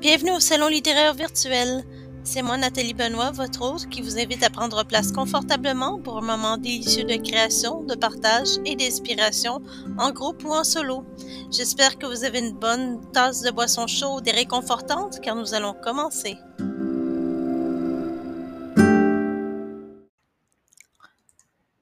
Bienvenue 0.00 0.30
au 0.30 0.38
Salon 0.38 0.68
littéraire 0.68 1.12
virtuel. 1.12 1.82
C'est 2.22 2.42
moi, 2.42 2.56
Nathalie 2.56 2.94
Benoît, 2.94 3.32
votre 3.32 3.62
hôte, 3.62 3.88
qui 3.88 4.00
vous 4.00 4.16
invite 4.16 4.44
à 4.44 4.48
prendre 4.48 4.84
place 4.84 5.10
confortablement 5.10 6.00
pour 6.00 6.18
un 6.18 6.20
moment 6.20 6.56
délicieux 6.56 7.02
de 7.02 7.16
création, 7.16 7.82
de 7.82 7.96
partage 7.96 8.60
et 8.64 8.76
d'inspiration, 8.76 9.60
en 9.98 10.12
groupe 10.12 10.44
ou 10.44 10.50
en 10.50 10.62
solo. 10.62 11.04
J'espère 11.50 11.98
que 11.98 12.06
vous 12.06 12.22
avez 12.22 12.38
une 12.38 12.52
bonne 12.52 13.10
tasse 13.10 13.42
de 13.42 13.50
boisson 13.50 13.88
chaude 13.88 14.28
et 14.28 14.30
réconfortante, 14.30 15.18
car 15.20 15.34
nous 15.34 15.52
allons 15.52 15.74
commencer. 15.74 16.36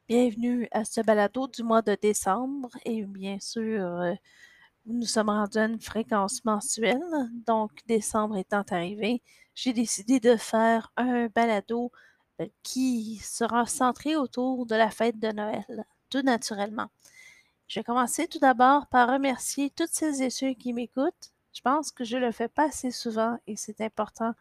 Bienvenue 0.09 0.69
à 0.71 0.87
ce 0.87 1.03
balado 1.03 1.49
du 1.49 1.63
mois 1.63 1.83
de 1.83 1.95
décembre 2.01 2.71
et 2.87 3.05
bien 3.05 3.37
sûr, 3.41 3.85
euh, 3.85 4.15
nous 4.87 5.07
sommes 5.07 5.29
rendus 5.29 5.59
à 5.59 5.67
une 5.67 5.81
fréquence 5.81 6.45
mensuelle. 6.45 7.01
Donc, 7.47 7.73
décembre 7.87 8.37
étant 8.37 8.65
arrivé, 8.71 9.23
j'ai 9.55 9.73
décidé 9.73 10.21
de 10.21 10.37
faire 10.37 10.93
un 10.97 11.27
balado 11.29 11.91
euh, 12.41 12.47
qui 12.63 13.17
sera 13.17 13.67
centré 13.67 14.17
autour 14.17 14.67
de 14.67 14.75
la 14.75 14.91
fête 14.91 15.19
de 15.19 15.29
Noël, 15.33 15.85
tout 16.11 16.23
naturellement. 16.23 16.89
Je 17.69 17.81
vais 17.81 17.85
commencer 17.85 18.29
tout 18.29 18.39
d'abord 18.39 18.87
par 18.89 19.11
remercier 19.13 19.71
toutes 19.71 19.91
celles 19.91 20.23
et 20.23 20.31
ceux 20.31 20.55
qui 20.55 20.73
m'écoutent. 20.73 21.33
Je 21.53 21.63
pense 21.63 21.91
que 21.91 22.05
je 22.05 22.17
le 22.19 22.33
fais 22.33 22.49
pas 22.49 22.67
assez 22.69 22.91
souvent 22.91 23.39
et 23.47 23.57
c'est 23.57 23.81
important, 23.81 24.35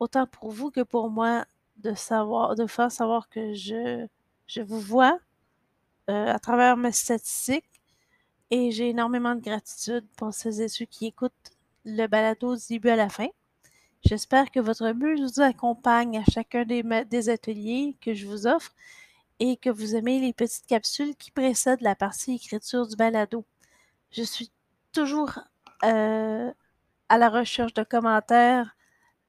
autant 0.00 0.26
pour 0.26 0.50
vous 0.50 0.70
que 0.70 0.82
pour 0.82 1.10
moi, 1.10 1.44
de 1.76 1.94
savoir, 1.94 2.56
de 2.56 2.66
faire 2.66 2.90
savoir 2.90 3.28
que 3.28 3.54
je, 3.54 4.06
je 4.46 4.62
vous 4.62 4.80
vois 4.80 5.18
euh, 6.10 6.26
à 6.32 6.38
travers 6.38 6.76
mes 6.76 6.92
statistiques 6.92 7.77
et 8.50 8.70
j'ai 8.70 8.90
énormément 8.90 9.34
de 9.34 9.40
gratitude 9.40 10.06
pour 10.16 10.32
celles 10.32 10.60
et 10.60 10.68
ceux 10.68 10.86
qui 10.86 11.06
écoutent 11.06 11.32
le 11.84 12.06
balado 12.06 12.56
du 12.56 12.66
début 12.68 12.90
à 12.90 12.96
la 12.96 13.08
fin. 13.08 13.28
J'espère 14.04 14.50
que 14.50 14.60
votre 14.60 14.90
muse 14.92 15.20
vous 15.20 15.42
accompagne 15.42 16.18
à 16.18 16.24
chacun 16.30 16.64
des, 16.64 17.28
ateliers 17.28 17.96
que 18.00 18.14
je 18.14 18.26
vous 18.26 18.46
offre 18.46 18.72
et 19.40 19.56
que 19.56 19.70
vous 19.70 19.96
aimez 19.96 20.20
les 20.20 20.32
petites 20.32 20.66
capsules 20.66 21.16
qui 21.16 21.30
précèdent 21.30 21.80
la 21.80 21.94
partie 21.94 22.34
écriture 22.34 22.86
du 22.86 22.96
balado. 22.96 23.44
Je 24.10 24.22
suis 24.22 24.50
toujours 24.92 25.38
euh, 25.84 26.50
à 27.08 27.18
la 27.18 27.28
recherche 27.28 27.74
de 27.74 27.82
commentaires. 27.82 28.76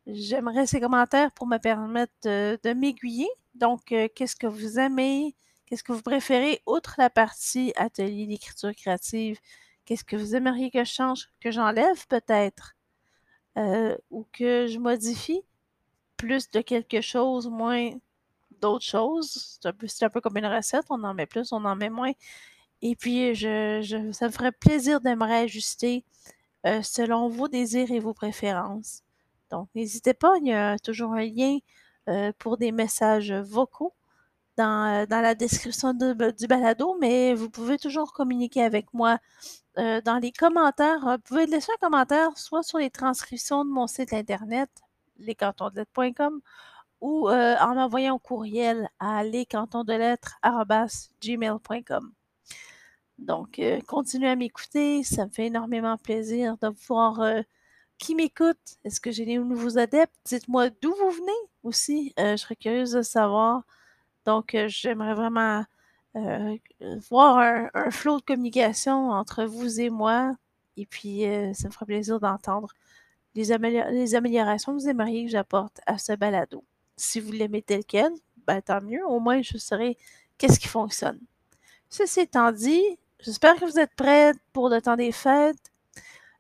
J'aimerais 0.08 0.68
ces 0.68 0.80
commentaires 0.80 1.32
pour 1.32 1.48
me 1.48 1.58
permettre 1.58 2.14
de, 2.24 2.60
de 2.64 2.74
m'aiguiller. 2.74 3.30
Donc, 3.56 3.92
euh, 3.92 4.08
qu'est-ce 4.14 4.36
que 4.36 4.48
vous 4.48 4.80
aimez? 4.80 5.36
Qu'est-ce 5.70 5.84
que 5.84 5.92
vous 5.92 6.02
préférez, 6.02 6.64
outre 6.66 6.96
la 6.98 7.12
partie 7.12 7.74
atelier 7.76 8.26
d'écriture 8.26 8.74
créative? 8.74 9.40
Qu'est-ce 9.86 10.04
que 10.04 10.16
vous 10.16 10.36
aimeriez 10.36 10.72
que 10.72 10.84
je 10.84 10.92
change, 10.92 11.30
que 11.40 11.52
j'enlève 11.52 12.08
peut-être, 12.08 12.76
euh, 13.56 13.96
ou 14.10 14.26
que 14.34 14.66
je 14.66 14.80
modifie? 14.80 15.44
Plus 16.18 16.50
de 16.50 16.62
quelque 16.62 17.02
chose, 17.02 17.48
moins 17.48 17.92
d'autres 18.62 18.86
choses? 18.86 19.60
C'est 19.62 20.04
un, 20.06 20.10
peu, 20.10 20.22
comme 20.22 20.38
une 20.38 20.48
recette, 20.48 20.86
on 20.90 21.04
en 21.04 21.14
met 21.14 21.28
plus, 21.28 21.52
on 21.52 21.64
en 21.64 21.76
met 21.76 21.92
moins. 21.92 22.14
Et 22.82 22.96
puis, 22.96 23.36
ça 23.36 24.26
me 24.26 24.32
ferait 24.32 24.52
plaisir 24.52 25.02
de 25.02 25.10
me 25.12 25.24
réajuster 25.24 26.04
euh, 26.66 26.82
selon 26.82 27.30
vos 27.30 27.48
désirs 27.48 27.92
et 27.92 28.00
vos 28.00 28.16
préférences. 28.16 29.04
Donc, 29.52 29.70
n'hésitez 29.76 30.16
pas, 30.16 30.34
il 30.42 30.48
y 30.48 30.54
a 30.54 30.80
toujours 30.80 31.14
un 31.14 31.26
lien 31.26 31.60
euh, 32.08 32.32
pour 32.40 32.58
des 32.58 32.72
messages 32.72 33.32
vocaux 33.32 33.94
dans, 34.60 35.06
dans 35.08 35.22
la 35.22 35.36
description 35.36 35.94
de, 35.94 36.32
du 36.32 36.48
balado, 36.48 36.98
mais 37.00 37.34
vous 37.34 37.50
pouvez 37.50 37.78
toujours 37.78 38.12
communiquer 38.14 38.64
avec 38.64 38.94
moi 38.94 39.20
euh, 39.78 40.02
dans 40.02 40.18
les 40.18 40.34
commentaires. 40.34 41.00
Vous 41.02 41.18
pouvez 41.20 41.46
laisser 41.46 41.72
un 41.72 41.78
commentaire 41.88 42.38
soit 42.38 42.64
sur 42.64 42.78
les 42.78 42.90
transcriptions 42.90 43.64
de 43.64 43.70
mon 43.70 43.88
site 43.88 44.12
internet, 44.14 44.70
lescantonsdelettres.com, 45.18 46.42
ou 47.02 47.30
euh, 47.30 47.56
en 47.60 47.78
envoyant 47.78 48.16
un 48.16 48.20
courriel 48.20 48.90
à 49.00 49.24
lescantonsdelettres.gmail.com. 49.24 52.12
Donc, 53.20 53.60
euh, 53.60 53.80
continuez 53.88 54.30
à 54.30 54.36
m'écouter, 54.36 55.04
ça 55.04 55.26
me 55.26 55.32
fait 55.32 55.48
énormément 55.48 55.98
plaisir 55.98 56.58
de 56.62 56.70
voir 56.88 57.22
euh, 57.22 57.42
qui 57.98 58.16
m'écoute. 58.16 58.58
Est-ce 58.84 59.02
que 59.02 59.12
j'ai 59.12 59.26
des 59.26 59.38
nouveaux 59.38 59.78
adeptes? 59.78 60.16
Dites-moi 60.26 60.70
d'où 60.82 60.94
vous 60.96 61.12
venez 61.12 61.32
aussi. 61.64 62.14
Euh, 62.20 62.32
je 62.32 62.38
serais 62.38 62.56
curieuse 62.56 62.92
de 62.92 63.02
savoir. 63.02 63.64
Donc, 64.30 64.54
euh, 64.54 64.68
j'aimerais 64.68 65.16
vraiment 65.16 65.66
euh, 66.16 66.56
voir 67.10 67.40
un, 67.74 67.90
flot 67.90 68.20
de 68.20 68.26
communication 68.26 69.10
entre 69.10 69.46
vous 69.46 69.80
et 69.80 69.90
moi. 69.90 70.36
Et 70.78 70.86
puis, 70.86 71.26
euh, 71.26 71.52
ça 71.56 71.68
me 71.68 71.74
ferait 71.74 71.88
plaisir 71.88 72.20
d'entendre 72.20 72.68
les, 73.34 73.52
amélior 73.52 73.88
les, 73.90 74.14
améliorations 74.14 74.76
que 74.76 74.82
vous 74.84 74.88
aimeriez 74.88 75.26
que 75.26 75.32
j'apporte 75.32 75.82
à 75.88 75.98
ce 75.98 76.14
balado. 76.14 76.64
Si 76.96 77.20
vous 77.20 77.32
l'aimez 77.32 77.64
tel 77.64 77.84
quel, 77.84 78.12
ben, 78.46 78.62
tant 78.62 78.82
mieux. 78.82 79.04
Au 79.04 79.20
moins, 79.20 79.42
je 79.42 79.58
saurai 79.58 79.98
qu'est-ce 80.38 80.60
qui 80.60 80.68
fonctionne. 80.68 81.20
Ceci 81.90 82.20
étant 82.20 82.52
dit, 82.52 82.84
j'espère 83.20 83.56
que 83.56 83.66
vous 83.66 83.80
êtes 83.80 83.96
prêts 83.96 84.34
pour 84.54 84.70
le 84.70 84.80
temps 84.80 84.96
des 84.96 85.12
fêtes. 85.12 85.72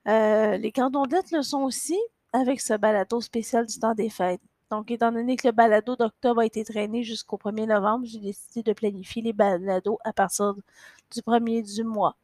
Euh, 0.07 0.57
les 0.57 0.71
cantons 0.71 1.07
d'être 1.07 1.31
le 1.31 1.41
sont 1.41 1.63
aussi 1.63 1.97
avec 2.33 2.61
ce 2.61 2.75
balado 2.75 3.19
spécial 3.19 3.65
du 3.65 3.79
temps 3.79 3.95
des 3.95 4.11
fêtes. 4.11 4.41
Donc, 4.71 4.91
étant 4.91 5.11
donné 5.11 5.35
que 5.35 5.47
le 5.47 5.51
balado 5.51 5.95
d'octobre 5.95 6.41
a 6.41 6.45
été 6.45 6.63
traîné 6.63 7.03
jusqu'au 7.03 7.37
1er 7.37 7.65
novembre, 7.67 8.05
j'ai 8.05 8.19
décidé 8.19 8.63
de 8.63 8.73
planifier 8.73 9.21
les 9.21 9.33
balados 9.33 9.99
à 10.03 10.13
partir 10.13 10.53
du 10.55 11.21
1er 11.21 11.75
du 11.75 11.83
mois. 11.83 12.15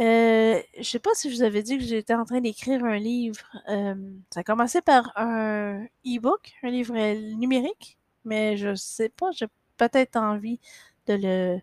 Euh, 0.00 0.60
je 0.76 0.82
sais 0.82 0.98
pas 0.98 1.14
si 1.14 1.30
je 1.30 1.36
vous 1.36 1.42
avais 1.42 1.62
dit 1.62 1.78
que 1.78 1.84
j'étais 1.84 2.14
en 2.14 2.24
train 2.24 2.40
d'écrire 2.40 2.84
un 2.84 2.96
livre. 2.98 3.44
Euh, 3.68 3.94
ça 4.30 4.40
a 4.40 4.44
commencé 4.44 4.80
par 4.82 5.12
un 5.16 5.84
e-book, 6.04 6.52
un 6.62 6.70
livre 6.70 6.94
numérique, 7.36 7.98
mais 8.24 8.56
je 8.56 8.74
sais 8.74 9.08
pas, 9.08 9.30
j'ai 9.32 9.46
peut-être 9.76 10.16
envie 10.16 10.60
de 11.06 11.14
le 11.14 11.60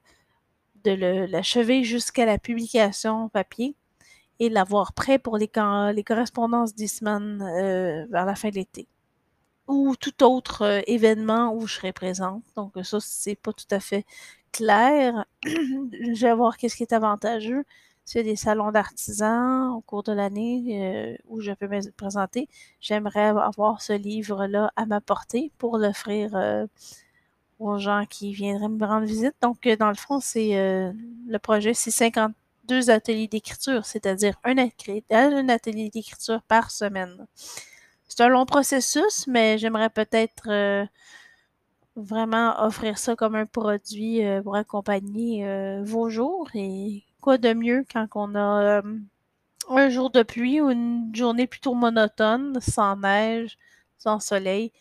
de 0.83 0.91
l'achever 1.27 1.83
jusqu'à 1.83 2.25
la 2.25 2.39
publication 2.39 3.29
papier 3.29 3.75
et 4.39 4.49
l'avoir 4.49 4.93
prêt 4.93 5.19
pour 5.19 5.37
les, 5.37 5.51
les 5.93 6.03
correspondances 6.03 6.73
d'Eastman 6.75 7.41
euh, 7.41 8.05
vers 8.09 8.25
la 8.25 8.35
fin 8.35 8.49
de 8.49 8.55
l'été 8.55 8.87
ou 9.71 9.95
tout 9.95 10.23
autre 10.23 10.63
euh, 10.63 10.81
événement 10.85 11.53
où 11.55 11.65
je 11.65 11.75
serai 11.75 11.93
présente. 11.93 12.43
Donc 12.55 12.73
ça, 12.83 12.99
c'est 12.99 13.35
pas 13.35 13.53
tout 13.53 13.65
à 13.71 13.79
fait 13.79 14.05
clair. 14.51 15.25
je 15.45 16.21
vais 16.21 16.35
voir 16.35 16.57
qu'est-ce 16.57 16.75
qui 16.75 16.83
est 16.83 16.93
avantageux. 16.93 17.63
A 18.13 18.23
des 18.23 18.35
salons 18.35 18.73
d'artisans 18.73 19.69
au 19.73 19.79
cours 19.79 20.03
de 20.03 20.11
l'année 20.11 20.81
euh, 20.83 21.17
où 21.29 21.39
je 21.39 21.53
peux 21.53 21.69
me 21.69 21.91
présenter, 21.91 22.49
j'aimerais 22.81 23.27
avoir 23.27 23.81
ce 23.81 23.93
livre-là 23.93 24.73
à 24.75 24.85
m'apporter 24.85 25.53
pour 25.57 25.77
l'offrir 25.77 26.35
euh, 26.35 26.65
aux 27.59 27.77
gens 27.77 28.05
qui 28.09 28.33
viendraient 28.33 28.67
me 28.67 28.85
rendre 28.85 29.05
visite. 29.05 29.35
Donc, 29.41 29.65
dans 29.79 29.87
le 29.87 29.95
fond, 29.95 30.19
c'est 30.19 30.51
le 30.53 31.37
projet, 31.37 31.73
c'est 31.73 31.91
52 31.91 32.89
ateliers 32.89 33.29
d'écriture, 33.29 33.85
c'est-à-dire 33.85 34.35
un 34.43 34.57
atelier 34.57 35.89
d'écriture 35.89 36.41
par 36.49 36.69
semaine. 36.69 37.27
C'est 38.13 38.23
un 38.23 38.27
long 38.27 38.45
processus, 38.45 39.25
mais 39.27 39.57
j'aimerais 39.57 39.89
peut-être 39.89 40.49
euh, 40.49 40.85
vraiment 41.95 42.61
offrir 42.61 42.97
ça 42.97 43.15
comme 43.15 43.35
un 43.35 43.45
produit 43.45 44.25
euh, 44.25 44.41
pour 44.41 44.57
accompagner 44.57 45.47
euh, 45.47 45.81
vos 45.81 46.09
jours. 46.09 46.49
Et 46.53 47.05
quoi 47.21 47.37
de 47.37 47.53
mieux 47.53 47.85
quand 47.89 48.07
on 48.15 48.35
a 48.35 48.81
un 49.69 49.89
jour 49.89 50.09
de 50.09 50.23
pluie 50.23 50.59
ou 50.59 50.69
une 50.69 51.09
journée 51.15 51.47
plutôt 51.47 51.73
monotone, 51.73 52.59
sans 52.59 52.97
neige, 52.97 53.57
sans 53.97 54.19
soleil, 54.19 54.73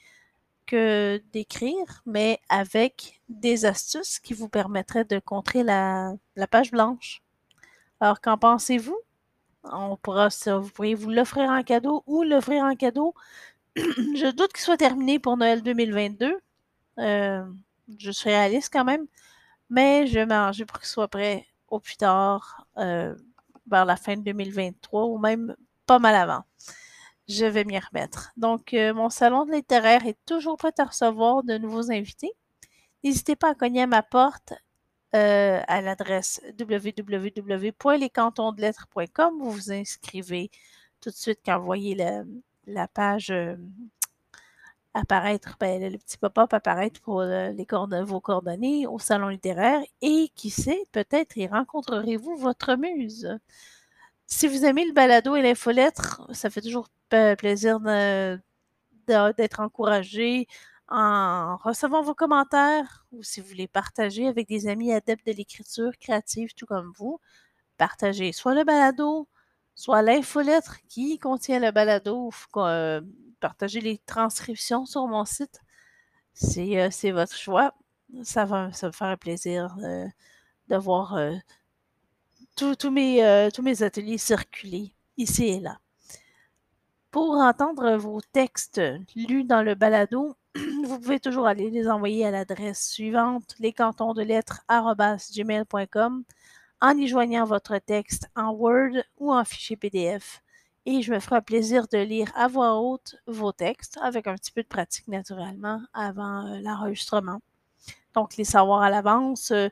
que 0.66 1.22
d'écrire, 1.32 2.02
mais 2.06 2.40
avec 2.48 3.20
des 3.28 3.64
astuces 3.64 4.18
qui 4.18 4.34
vous 4.34 4.48
permettraient 4.48 5.04
de 5.04 5.20
contrer 5.20 5.62
la, 5.62 6.14
la 6.34 6.48
page 6.48 6.72
blanche? 6.72 7.22
Alors, 8.00 8.20
qu'en 8.20 8.38
pensez-vous? 8.38 8.98
On 9.64 9.96
pourra, 9.96 10.30
ça, 10.30 10.58
vous 10.58 10.70
pourriez 10.70 10.94
vous 10.94 11.10
l'offrir 11.10 11.50
en 11.50 11.62
cadeau 11.62 12.02
ou 12.06 12.22
l'offrir 12.22 12.64
en 12.64 12.74
cadeau. 12.76 13.14
je 13.76 14.30
doute 14.30 14.52
qu'il 14.52 14.62
soit 14.62 14.76
terminé 14.76 15.18
pour 15.18 15.36
Noël 15.36 15.62
2022. 15.62 16.40
Euh, 16.98 17.44
je 17.98 18.10
suis 18.10 18.30
réaliste 18.30 18.70
quand 18.72 18.84
même, 18.84 19.06
mais 19.68 20.06
je 20.06 20.14
vais 20.14 20.26
m'arranger 20.26 20.64
pour 20.64 20.78
qu'il 20.78 20.88
soit 20.88 21.08
prêt 21.08 21.46
au 21.68 21.78
plus 21.80 21.96
tard, 21.96 22.66
euh, 22.78 23.14
vers 23.70 23.84
la 23.84 23.96
fin 23.96 24.16
de 24.16 24.22
2023 24.22 25.06
ou 25.06 25.18
même 25.18 25.54
pas 25.86 25.98
mal 25.98 26.14
avant. 26.14 26.44
Je 27.28 27.46
vais 27.46 27.64
m'y 27.64 27.78
remettre. 27.78 28.32
Donc, 28.36 28.74
euh, 28.74 28.92
mon 28.92 29.08
salon 29.08 29.44
de 29.44 29.52
littéraire 29.52 30.04
est 30.06 30.18
toujours 30.26 30.56
prêt 30.56 30.72
à 30.78 30.84
recevoir 30.84 31.44
de 31.44 31.58
nouveaux 31.58 31.90
invités. 31.92 32.32
N'hésitez 33.04 33.36
pas 33.36 33.50
à 33.50 33.54
cogner 33.54 33.82
à 33.82 33.86
ma 33.86 34.02
porte 34.02 34.52
euh, 35.16 35.60
à 35.66 35.80
l'adresse 35.80 36.40
www.lescantonsdelettres.com. 36.58 39.38
Vous 39.40 39.50
vous 39.50 39.72
inscrivez 39.72 40.52
tout 41.00 41.10
de 41.10 41.16
suite 41.16 41.40
quand 41.44 41.58
vous 41.58 41.64
voyez 41.64 41.96
la, 42.66 42.86
page 42.86 43.30
euh, 43.30 43.56
apparaître, 44.94 45.56
ben, 45.58 45.90
le 45.90 45.98
petit 45.98 46.16
pop-up 46.16 46.54
apparaître 46.54 47.00
pour 47.00 47.22
euh, 47.22 47.52
vos 48.04 48.20
coordonnées 48.20 48.86
au 48.86 49.00
salon 49.00 49.26
littéraire. 49.28 49.82
Et 50.00 50.30
qui 50.36 50.50
sait, 50.50 50.84
peut-être 50.92 51.36
y 51.36 51.48
rencontrerez-vous 51.48 52.36
votre 52.36 52.76
muse. 52.76 53.36
Si 54.26 54.46
vous 54.46 54.64
aimez 54.64 54.86
le 54.86 54.92
balado 54.92 55.34
et 55.34 55.42
l'infolettre, 55.42 56.22
ça 56.32 56.50
fait 56.50 56.60
toujours 56.60 56.86
plaisir 57.08 57.80
d'être 59.08 59.58
encouragé 59.58 60.46
en 60.90 61.56
recevant 61.58 62.02
vos 62.02 62.14
commentaires 62.14 63.06
ou 63.12 63.22
si 63.22 63.40
vous 63.40 63.46
voulez 63.48 63.68
partager 63.68 64.26
avec 64.26 64.48
des 64.48 64.66
amis 64.66 64.92
adeptes 64.92 65.26
de 65.26 65.32
l'écriture 65.32 65.92
créative, 65.98 66.52
tout 66.54 66.66
comme 66.66 66.92
vous. 66.96 67.20
Partagez 67.76 68.32
soit 68.32 68.54
le 68.54 68.64
balado, 68.64 69.28
soit 69.74 70.02
l'infolettre 70.02 70.78
qui 70.88 71.18
contient 71.18 71.60
le 71.60 71.70
balado, 71.70 72.30
euh, 72.56 73.00
partagez 73.40 73.80
les 73.80 73.98
transcriptions 73.98 74.84
sur 74.84 75.06
mon 75.06 75.24
site. 75.24 75.60
C'est 76.34 76.80
euh, 76.80 77.12
votre 77.12 77.36
choix. 77.36 77.74
Ça 78.24 78.44
va, 78.44 78.72
ça 78.72 78.88
me 78.88 78.92
faire 78.92 79.16
plaisir 79.18 79.76
euh, 79.84 80.06
de 80.68 80.76
voir 80.76 81.18
tous 82.56 82.90
mes, 82.90 83.48
tous 83.54 83.62
mes 83.62 83.82
ateliers 83.82 84.18
circuler 84.18 84.92
ici 85.16 85.46
et 85.46 85.60
là. 85.60 85.78
Pour 87.10 87.36
entendre 87.36 87.96
vos 87.96 88.20
textes 88.20 88.80
lus 89.16 89.44
dans 89.44 89.62
le 89.62 89.74
balado, 89.74 90.36
vous 90.84 90.98
pouvez 90.98 91.20
toujours 91.20 91.46
aller 91.46 91.70
les 91.70 91.88
envoyer 91.88 92.26
à 92.26 92.30
l'adresse 92.30 92.88
suivante, 92.88 93.54
lescantons 93.58 94.14
de 94.14 94.22
lettres 94.22 94.62
en 94.68 94.94
y 96.96 97.06
joignant 97.06 97.44
votre 97.44 97.78
texte 97.78 98.28
en 98.34 98.50
Word 98.50 99.02
ou 99.18 99.32
en 99.32 99.44
fichier 99.44 99.76
PDF. 99.76 100.42
Et 100.86 101.02
je 101.02 101.12
me 101.12 101.20
ferai 101.20 101.42
plaisir 101.42 101.86
de 101.88 101.98
lire 101.98 102.32
à 102.34 102.48
voix 102.48 102.80
haute 102.80 103.16
vos 103.26 103.52
textes, 103.52 103.98
avec 104.02 104.26
un 104.26 104.34
petit 104.34 104.50
peu 104.50 104.62
de 104.62 104.68
pratique 104.68 105.08
naturellement, 105.08 105.82
avant 105.92 106.46
euh, 106.46 106.58
l'enregistrement. 106.60 107.40
Donc, 108.14 108.36
les 108.36 108.44
savoirs 108.44 108.82
à 108.82 108.90
l'avance, 108.90 109.52
euh, 109.52 109.68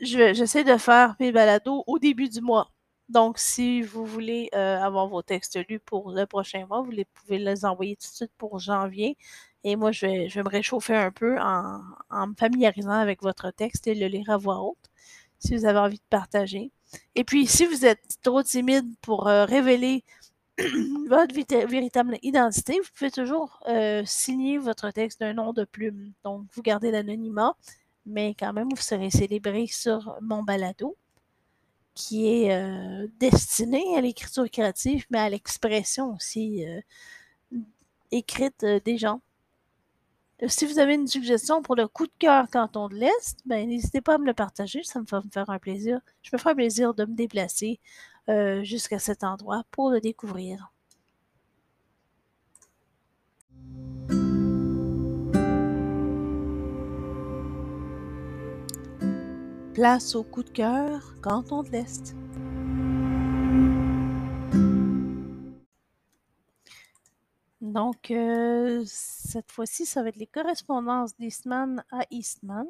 j'essaie 0.00 0.64
de 0.64 0.76
faire 0.76 1.16
mes 1.20 1.32
balados 1.32 1.84
au 1.86 1.98
début 1.98 2.28
du 2.28 2.40
mois. 2.40 2.70
Donc, 3.08 3.38
si 3.38 3.82
vous 3.82 4.06
voulez 4.06 4.48
euh, 4.54 4.80
avoir 4.80 5.08
vos 5.08 5.22
textes 5.22 5.58
lus 5.68 5.80
pour 5.80 6.12
le 6.12 6.24
prochain 6.24 6.66
mois, 6.66 6.82
vous 6.82 6.92
les, 6.92 7.04
pouvez 7.04 7.38
les 7.38 7.64
envoyer 7.64 7.96
tout 7.96 8.08
de 8.08 8.14
suite 8.14 8.32
pour 8.38 8.58
janvier. 8.58 9.18
Et 9.64 9.76
moi, 9.76 9.92
je 9.92 10.06
vais, 10.06 10.42
me 10.42 10.48
réchauffer 10.48 10.96
un 10.96 11.12
peu 11.12 11.38
en, 11.40 12.26
me 12.26 12.34
familiarisant 12.34 12.90
avec 12.90 13.22
votre 13.22 13.50
texte 13.50 13.86
et 13.86 13.94
le 13.94 14.06
lire 14.06 14.30
à 14.30 14.36
voix 14.36 14.60
haute 14.60 14.90
si 15.38 15.56
vous 15.56 15.64
avez 15.64 15.78
envie 15.78 15.98
de 15.98 16.02
partager. 16.10 16.70
Et 17.14 17.24
puis, 17.24 17.46
si 17.46 17.66
vous 17.66 17.84
êtes 17.84 18.18
trop 18.22 18.42
timide 18.42 18.86
pour 19.00 19.26
euh, 19.28 19.44
révéler 19.44 20.04
votre 21.08 21.34
véritable 21.66 22.18
identité, 22.22 22.78
vous 22.78 22.88
pouvez 22.96 23.10
toujours 23.10 23.60
euh, 23.68 24.02
signer 24.04 24.58
votre 24.58 24.90
texte 24.90 25.20
d'un 25.20 25.34
nom 25.34 25.52
de 25.52 25.64
plume. 25.64 26.12
Donc, 26.24 26.46
vous 26.52 26.62
gardez 26.62 26.90
l'anonymat, 26.90 27.56
mais 28.06 28.34
quand 28.38 28.52
même, 28.52 28.68
vous 28.70 28.76
serez 28.76 29.10
célébré 29.10 29.66
sur 29.66 30.16
mon 30.20 30.42
balado, 30.42 30.96
qui 31.94 32.28
est 32.28 32.54
euh, 32.54 33.08
destiné 33.18 33.96
à 33.96 34.00
l'écriture 34.00 34.48
créative, 34.50 35.06
mais 35.10 35.18
à 35.18 35.28
l'expression 35.28 36.14
aussi 36.14 36.64
écrite 38.10 38.64
des 38.84 38.98
gens. 38.98 39.20
Si 40.48 40.66
vous 40.66 40.80
avez 40.80 40.94
une 40.94 41.06
suggestion 41.06 41.62
pour 41.62 41.76
le 41.76 41.86
coup 41.86 42.06
de 42.06 42.12
cœur 42.18 42.50
canton 42.50 42.88
de 42.88 42.96
l'Est, 42.96 43.38
ben, 43.46 43.68
n'hésitez 43.68 44.00
pas 44.00 44.14
à 44.14 44.18
me 44.18 44.26
le 44.26 44.34
partager, 44.34 44.82
ça 44.82 45.00
me 45.00 45.06
va 45.06 45.20
me 45.20 45.30
faire 45.30 45.48
un 45.50 45.60
plaisir. 45.60 46.00
Je 46.22 46.30
me 46.32 46.38
ferai 46.38 46.50
un 46.50 46.54
plaisir 46.56 46.94
de 46.94 47.04
me 47.04 47.14
déplacer 47.14 47.78
euh, 48.28 48.64
jusqu'à 48.64 48.98
cet 48.98 49.22
endroit 49.22 49.62
pour 49.70 49.90
le 49.90 50.00
découvrir. 50.00 50.72
Place 59.74 60.16
au 60.16 60.24
coup 60.24 60.42
de 60.42 60.50
cœur 60.50 61.14
canton 61.22 61.62
de 61.62 61.70
l'Est. 61.70 62.16
Donc, 67.72 68.10
euh, 68.10 68.82
cette 68.86 69.50
fois-ci, 69.50 69.86
ça 69.86 70.02
va 70.02 70.10
être 70.10 70.16
les 70.16 70.26
correspondances 70.26 71.16
d'Eastman 71.16 71.82
à 71.90 72.04
Eastman. 72.10 72.66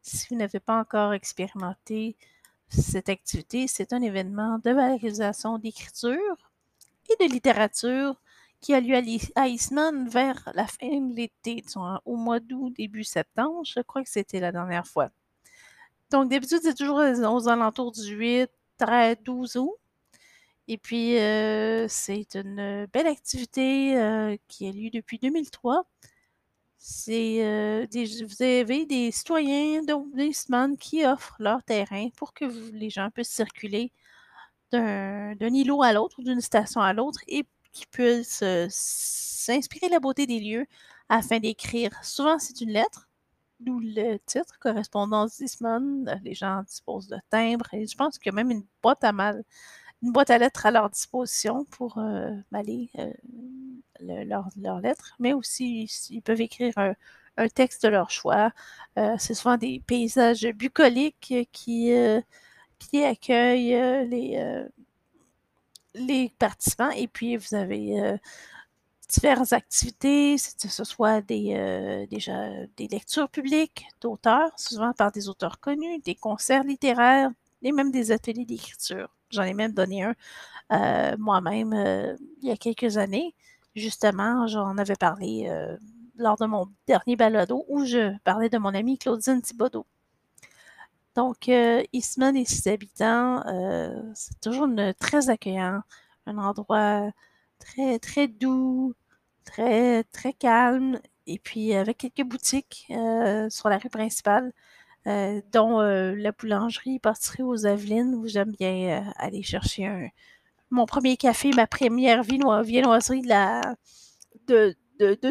Si 0.00 0.28
vous 0.30 0.36
n'avez 0.36 0.60
pas 0.60 0.78
encore 0.78 1.12
expérimenté 1.12 2.16
cette 2.68 3.08
activité, 3.08 3.66
c'est 3.66 3.92
un 3.92 4.00
événement 4.00 4.60
de 4.64 4.70
valorisation 4.70 5.58
d'écriture 5.58 6.36
et 7.10 7.26
de 7.26 7.32
littérature 7.32 8.14
qui 8.60 8.74
a 8.74 8.80
lieu 8.80 8.94
à 9.34 9.48
Eastman 9.48 10.08
vers 10.08 10.52
la 10.54 10.68
fin 10.68 11.00
de 11.00 11.16
l'été, 11.16 11.64
au 12.04 12.14
mois 12.14 12.38
d'août, 12.38 12.72
début 12.76 13.02
septembre. 13.02 13.62
Je 13.64 13.80
crois 13.80 14.04
que 14.04 14.10
c'était 14.10 14.38
la 14.38 14.52
dernière 14.52 14.86
fois. 14.86 15.10
Donc, 16.10 16.30
d'habitude, 16.30 16.60
c'est 16.62 16.74
toujours 16.74 16.98
aux 16.98 17.48
alentours 17.48 17.90
du 17.90 18.14
8, 18.14 18.48
13, 18.78 19.16
12 19.24 19.56
août. 19.56 19.81
Et 20.68 20.78
puis, 20.78 21.18
euh, 21.18 21.86
c'est 21.88 22.34
une 22.34 22.86
belle 22.92 23.06
activité 23.06 23.98
euh, 23.98 24.36
qui 24.48 24.68
a 24.68 24.72
lieu 24.72 24.90
depuis 24.90 25.18
2003. 25.18 25.84
C'est 26.78 27.44
euh, 27.44 27.86
vous 27.92 28.42
avez 28.42 28.86
des 28.86 29.12
citoyens 29.12 29.82
semaines 30.32 30.76
qui 30.76 31.04
offrent 31.06 31.36
leur 31.38 31.62
terrain 31.62 32.08
pour 32.16 32.34
que 32.34 32.44
les 32.72 32.90
gens 32.90 33.10
puissent 33.10 33.30
circuler 33.30 33.92
d'un 34.72 35.36
îlot 35.40 35.82
à 35.82 35.92
l'autre 35.92 36.18
ou 36.18 36.24
d'une 36.24 36.40
station 36.40 36.80
à 36.80 36.92
l'autre 36.92 37.20
et 37.28 37.44
qui 37.72 37.86
puissent 37.86 38.44
s'inspirer 38.70 39.88
de 39.88 39.92
la 39.92 40.00
beauté 40.00 40.26
des 40.26 40.40
lieux 40.40 40.66
afin 41.08 41.38
d'écrire. 41.38 41.92
Souvent, 42.04 42.38
c'est 42.38 42.60
une 42.62 42.70
lettre, 42.70 43.08
d'où 43.60 43.80
le 43.80 44.18
titre, 44.26 44.58
correspondance 44.60 45.38
d'Isman. 45.38 46.20
Les 46.24 46.34
gens 46.34 46.62
disposent 46.64 47.08
de 47.08 47.18
timbres 47.30 47.68
et 47.74 47.86
je 47.86 47.96
pense 47.96 48.18
qu'il 48.18 48.32
y 48.32 48.34
a 48.34 48.36
même 48.36 48.50
une 48.50 48.66
boîte 48.82 49.04
à 49.04 49.12
mal 49.12 49.44
une 50.02 50.12
boîte 50.12 50.30
à 50.30 50.38
lettres 50.38 50.66
à 50.66 50.70
leur 50.70 50.90
disposition 50.90 51.64
pour 51.66 51.98
euh, 51.98 52.30
aller 52.52 52.90
euh, 52.98 53.12
leurs 54.00 54.80
lettres, 54.80 55.14
mais 55.18 55.32
aussi 55.32 55.84
ils 56.10 56.22
peuvent 56.22 56.40
écrire 56.40 56.74
un, 56.76 56.94
texte 57.54 57.84
de 57.84 57.88
leur 57.88 58.10
choix. 58.10 58.52
Euh, 58.98 59.14
c'est 59.18 59.34
souvent 59.34 59.56
des 59.56 59.80
paysages 59.86 60.46
bucoliques 60.54 61.34
qui, 61.52 61.92
qui 62.78 63.04
accueillent 63.04 64.08
les, 64.08 64.66
les 65.94 66.32
participants. 66.38 66.90
Et 66.90 67.08
puis, 67.08 67.36
vous 67.36 67.54
avez 67.54 68.18
diverses 69.08 69.52
activités, 69.52 70.36
que 70.60 70.68
ce 70.68 70.84
soit 70.84 71.22
des, 71.22 72.06
déjà, 72.10 72.50
des 72.76 72.88
lectures 72.88 73.30
publiques 73.30 73.86
d'auteurs, 74.00 74.50
souvent 74.58 74.92
par 74.92 75.10
des 75.10 75.28
auteurs 75.28 75.58
connus, 75.58 76.00
des 76.00 76.14
concerts 76.14 76.64
littéraires 76.64 77.30
et 77.62 77.72
même 77.72 77.90
des 77.90 78.12
ateliers 78.12 78.44
d'écriture. 78.44 79.08
J'en 79.32 79.42
ai 79.42 79.54
même 79.54 79.72
donné 79.72 80.02
un 80.04 80.14
euh, 80.72 81.16
moi-même 81.18 81.72
euh, 81.74 82.16
il 82.40 82.48
y 82.48 82.50
a 82.52 82.56
quelques 82.56 82.96
années. 82.96 83.34
Justement, 83.76 84.46
j'en 84.46 84.78
avais 84.78 84.96
parlé 84.96 85.46
euh, 85.48 85.76
lors 86.16 86.36
de 86.36 86.46
mon 86.46 86.68
dernier 86.86 87.16
balado 87.16 87.64
où 87.68 87.84
je 87.84 88.16
parlais 88.24 88.48
de 88.48 88.58
mon 88.58 88.74
amie 88.74 88.98
Claudine 88.98 89.42
Thibodeau. 89.42 89.86
Donc, 91.14 91.50
Eastman 91.92 92.36
et 92.36 92.46
ses 92.46 92.70
habitants, 92.70 93.42
c'est 94.14 94.40
toujours 94.40 94.66
très 94.98 95.28
accueillant, 95.28 95.82
un 96.24 96.38
endroit 96.38 97.10
très, 97.58 97.98
très 97.98 98.28
doux, 98.28 98.94
très, 99.44 100.04
très 100.04 100.32
calme, 100.32 100.98
et 101.26 101.38
puis 101.38 101.74
avec 101.74 101.98
quelques 101.98 102.26
boutiques 102.26 102.86
sur 103.50 103.68
la 103.68 103.76
rue 103.76 103.90
principale. 103.90 104.52
Euh, 105.08 105.40
dont 105.52 105.80
euh, 105.80 106.14
la 106.14 106.30
boulangerie 106.30 107.00
Pâtisserie 107.00 107.42
aux 107.42 107.66
Avelines, 107.66 108.14
où 108.14 108.28
j'aime 108.28 108.52
bien 108.52 109.00
euh, 109.00 109.10
aller 109.16 109.42
chercher 109.42 110.12
mon 110.70 110.86
premier 110.86 111.16
café, 111.16 111.50
ma 111.50 111.66
première 111.66 112.22
viennoiserie 112.22 113.22
de, 113.22 113.28
la, 113.28 113.74
de, 114.46 114.76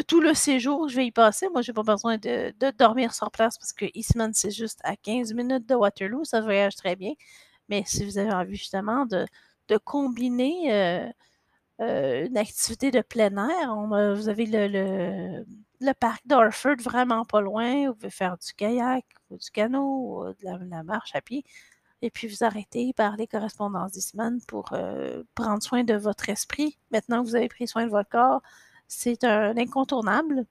tout 0.02 0.20
le 0.20 0.34
séjour. 0.34 0.88
Je 0.88 0.96
vais 0.96 1.06
y 1.06 1.12
passer. 1.12 1.48
Moi, 1.48 1.62
j'ai 1.62 1.72
pas 1.72 1.82
besoin 1.82 2.18
de, 2.18 2.52
dormir 2.72 3.14
sur 3.14 3.30
place 3.30 3.56
parce 3.58 3.72
que 3.72 3.86
Eastman, 3.94 4.32
c'est 4.34 4.50
juste 4.50 4.80
à 4.84 4.94
15 4.96 5.32
minutes 5.34 5.66
de 5.66 5.74
Waterloo. 5.74 6.24
Ça 6.24 6.42
voyage 6.42 6.76
très 6.76 6.94
bien. 6.96 7.14
Mais 7.68 7.82
si 7.86 8.04
vous 8.04 8.18
avez 8.18 8.32
envie 8.32 8.56
justement 8.56 9.06
de, 9.06 9.26
combiner 9.84 11.12
une 11.78 12.36
activité 12.36 12.90
de 12.90 13.00
plein 13.00 13.48
air, 13.48 13.74
vous 14.14 14.28
avez 14.28 14.46
le 14.46 15.46
parc 15.94 16.26
d'Orford, 16.26 16.76
vraiment 16.80 17.24
pas 17.24 17.40
loin. 17.40 17.88
Vous 17.88 17.94
pouvez 17.94 18.10
faire 18.10 18.36
du 18.38 18.52
kayak, 18.54 19.04
ou 19.30 19.36
du 19.36 19.50
canot, 19.50 20.28
ou 20.28 20.32
de 20.32 20.70
la, 20.70 20.82
marche 20.82 21.14
à 21.14 21.20
pied. 21.20 21.44
Et 22.02 22.10
puis 22.10 22.26
vous 22.28 22.44
arrêtez 22.44 22.92
par 22.94 23.16
les 23.16 23.26
correspondances 23.28 23.92
d'Isman 23.92 24.40
pour 24.48 24.72
euh, 24.72 25.22
prendre 25.34 25.62
soin 25.62 25.84
de 25.84 25.94
votre 25.94 26.28
esprit. 26.28 26.78
Maintenant 26.90 27.22
que 27.22 27.28
vous 27.28 27.36
avez 27.36 27.48
pris 27.48 27.68
soin 27.68 27.84
de 27.86 27.90
votre 27.90 28.10
corps, 28.10 28.42
c'est 28.88 29.24
un 29.24 29.56
incontournable. 29.56 30.46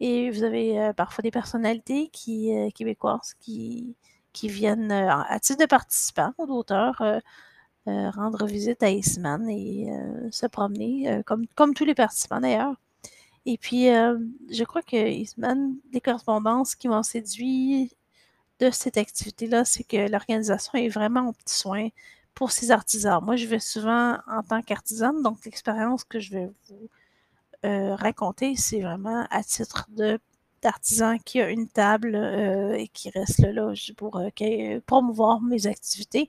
Et 0.00 0.30
vous 0.30 0.44
avez 0.44 0.80
euh, 0.80 0.92
parfois 0.92 1.22
des 1.22 1.30
personnalités 1.30 2.10
euh, 2.28 2.70
québécoises 2.70 3.34
qui, 3.40 3.96
viennent 4.42 4.92
à 4.92 5.38
titre 5.40 5.60
de 5.60 5.66
participants 5.66 6.34
ou 6.38 6.46
d'auteurs 6.46 7.02
rendre 7.86 8.46
visite 8.46 8.82
à 8.82 8.90
Isman 8.90 9.48
et 9.48 9.88
se 10.32 10.46
promener, 10.46 11.22
comme 11.24 11.74
tous 11.74 11.84
les 11.84 11.94
participants 11.94 12.40
d'ailleurs. 12.40 12.74
Et 13.46 13.58
puis, 13.58 13.90
euh, 13.90 14.18
je 14.50 14.64
crois 14.64 14.82
que 14.82 14.96
Eastman, 14.96 15.76
des 15.92 16.00
correspondances 16.00 16.74
qui 16.74 16.88
m'ont 16.88 17.02
séduit 17.02 17.92
de 18.60 18.70
cette 18.70 18.96
activité-là, 18.96 19.64
c'est 19.64 19.84
que 19.84 20.08
l'organisation 20.10 20.78
est 20.78 20.88
vraiment 20.88 21.28
au 21.28 21.32
petit 21.32 21.54
soin. 21.54 21.88
pour 22.34 22.50
ces 22.52 22.70
artisans. 22.72 23.20
Moi, 23.24 23.36
je 23.36 23.46
vais 23.46 23.60
souvent 23.60 24.18
en 24.26 24.42
tant 24.42 24.60
qu'artisane, 24.62 25.22
donc 25.22 25.44
l'expérience 25.44 26.04
que 26.04 26.18
je 26.20 26.32
vais 26.32 26.50
vous 26.68 26.88
euh, 27.66 27.94
raconter, 27.96 28.56
c'est 28.56 28.80
vraiment 28.80 29.26
à 29.30 29.44
titre 29.44 29.88
d'artisan 30.62 31.18
qui 31.18 31.40
a 31.40 31.50
une 31.50 31.68
table 31.68 32.14
euh, 32.16 32.74
et 32.74 32.88
qui 32.88 33.10
reste 33.10 33.40
là, 33.40 33.72
pour 33.96 34.20
promouvoir 34.86 35.40
mes 35.42 35.66
activités. 35.68 36.28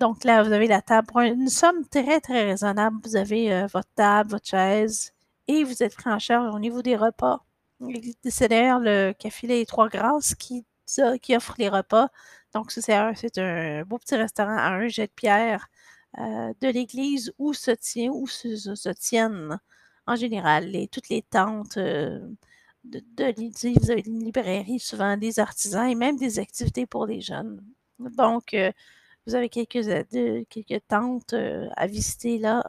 donc 0.00 0.24
là, 0.24 0.42
vous 0.42 0.52
avez 0.52 0.66
la 0.66 0.82
table 0.82 1.06
pour 1.08 1.20
une 1.20 1.48
somme 1.48 1.86
très, 1.86 2.20
très 2.20 2.44
raisonnable. 2.44 2.98
Vous 3.04 3.16
avez 3.16 3.66
votre 3.72 3.88
table, 3.94 4.30
votre 4.30 4.46
chaise 4.48 5.12
et 5.60 5.64
vous 5.64 5.82
êtes 5.82 5.94
pris 5.94 6.10
en 6.10 6.18
charge 6.18 6.54
au 6.54 6.58
niveau 6.58 6.82
des 6.82 6.96
repas. 6.96 7.44
C'est 8.28 8.48
d'ailleurs 8.48 8.80
le 8.80 9.12
Café 9.12 9.46
Les 9.46 9.66
Trois 9.66 9.88
Grâces 9.88 10.34
qui, 10.34 10.64
qui 11.20 11.36
offre 11.36 11.54
les 11.58 11.68
repas. 11.68 12.08
Donc, 12.54 12.70
c'est 12.70 12.92
un, 12.92 13.82
beau 13.84 13.98
petit 13.98 14.16
restaurant 14.16 14.56
à 14.56 14.68
un 14.70 14.88
jet 14.88 15.06
de 15.06 15.12
pierre 15.12 15.68
de 16.18 16.68
l'église 16.68 17.32
où 17.38 17.54
se 17.54 17.70
tient, 17.70 18.10
où 18.10 18.26
se, 18.26 18.90
tiennent 18.92 19.58
en 20.06 20.16
général, 20.16 20.66
les, 20.66 20.88
toutes 20.88 21.08
les 21.08 21.22
tentes 21.22 21.76
euh, 21.76 22.18
de, 22.84 23.00
de, 23.16 23.78
vous 23.80 23.90
avez 23.90 24.02
une 24.06 24.24
librairie, 24.24 24.80
souvent 24.80 25.16
des 25.16 25.38
artisans 25.38 25.88
et 25.88 25.94
même 25.94 26.16
des 26.16 26.38
activités 26.38 26.86
pour 26.86 27.06
les 27.06 27.20
jeunes. 27.20 27.62
Donc, 27.98 28.54
euh, 28.54 28.72
vous 29.26 29.34
avez 29.34 29.48
quelques, 29.48 29.76
euh, 29.88 30.44
quelques 30.48 30.82
tentes 30.88 31.34
à 31.76 31.86
visiter 31.86 32.38
là, 32.38 32.64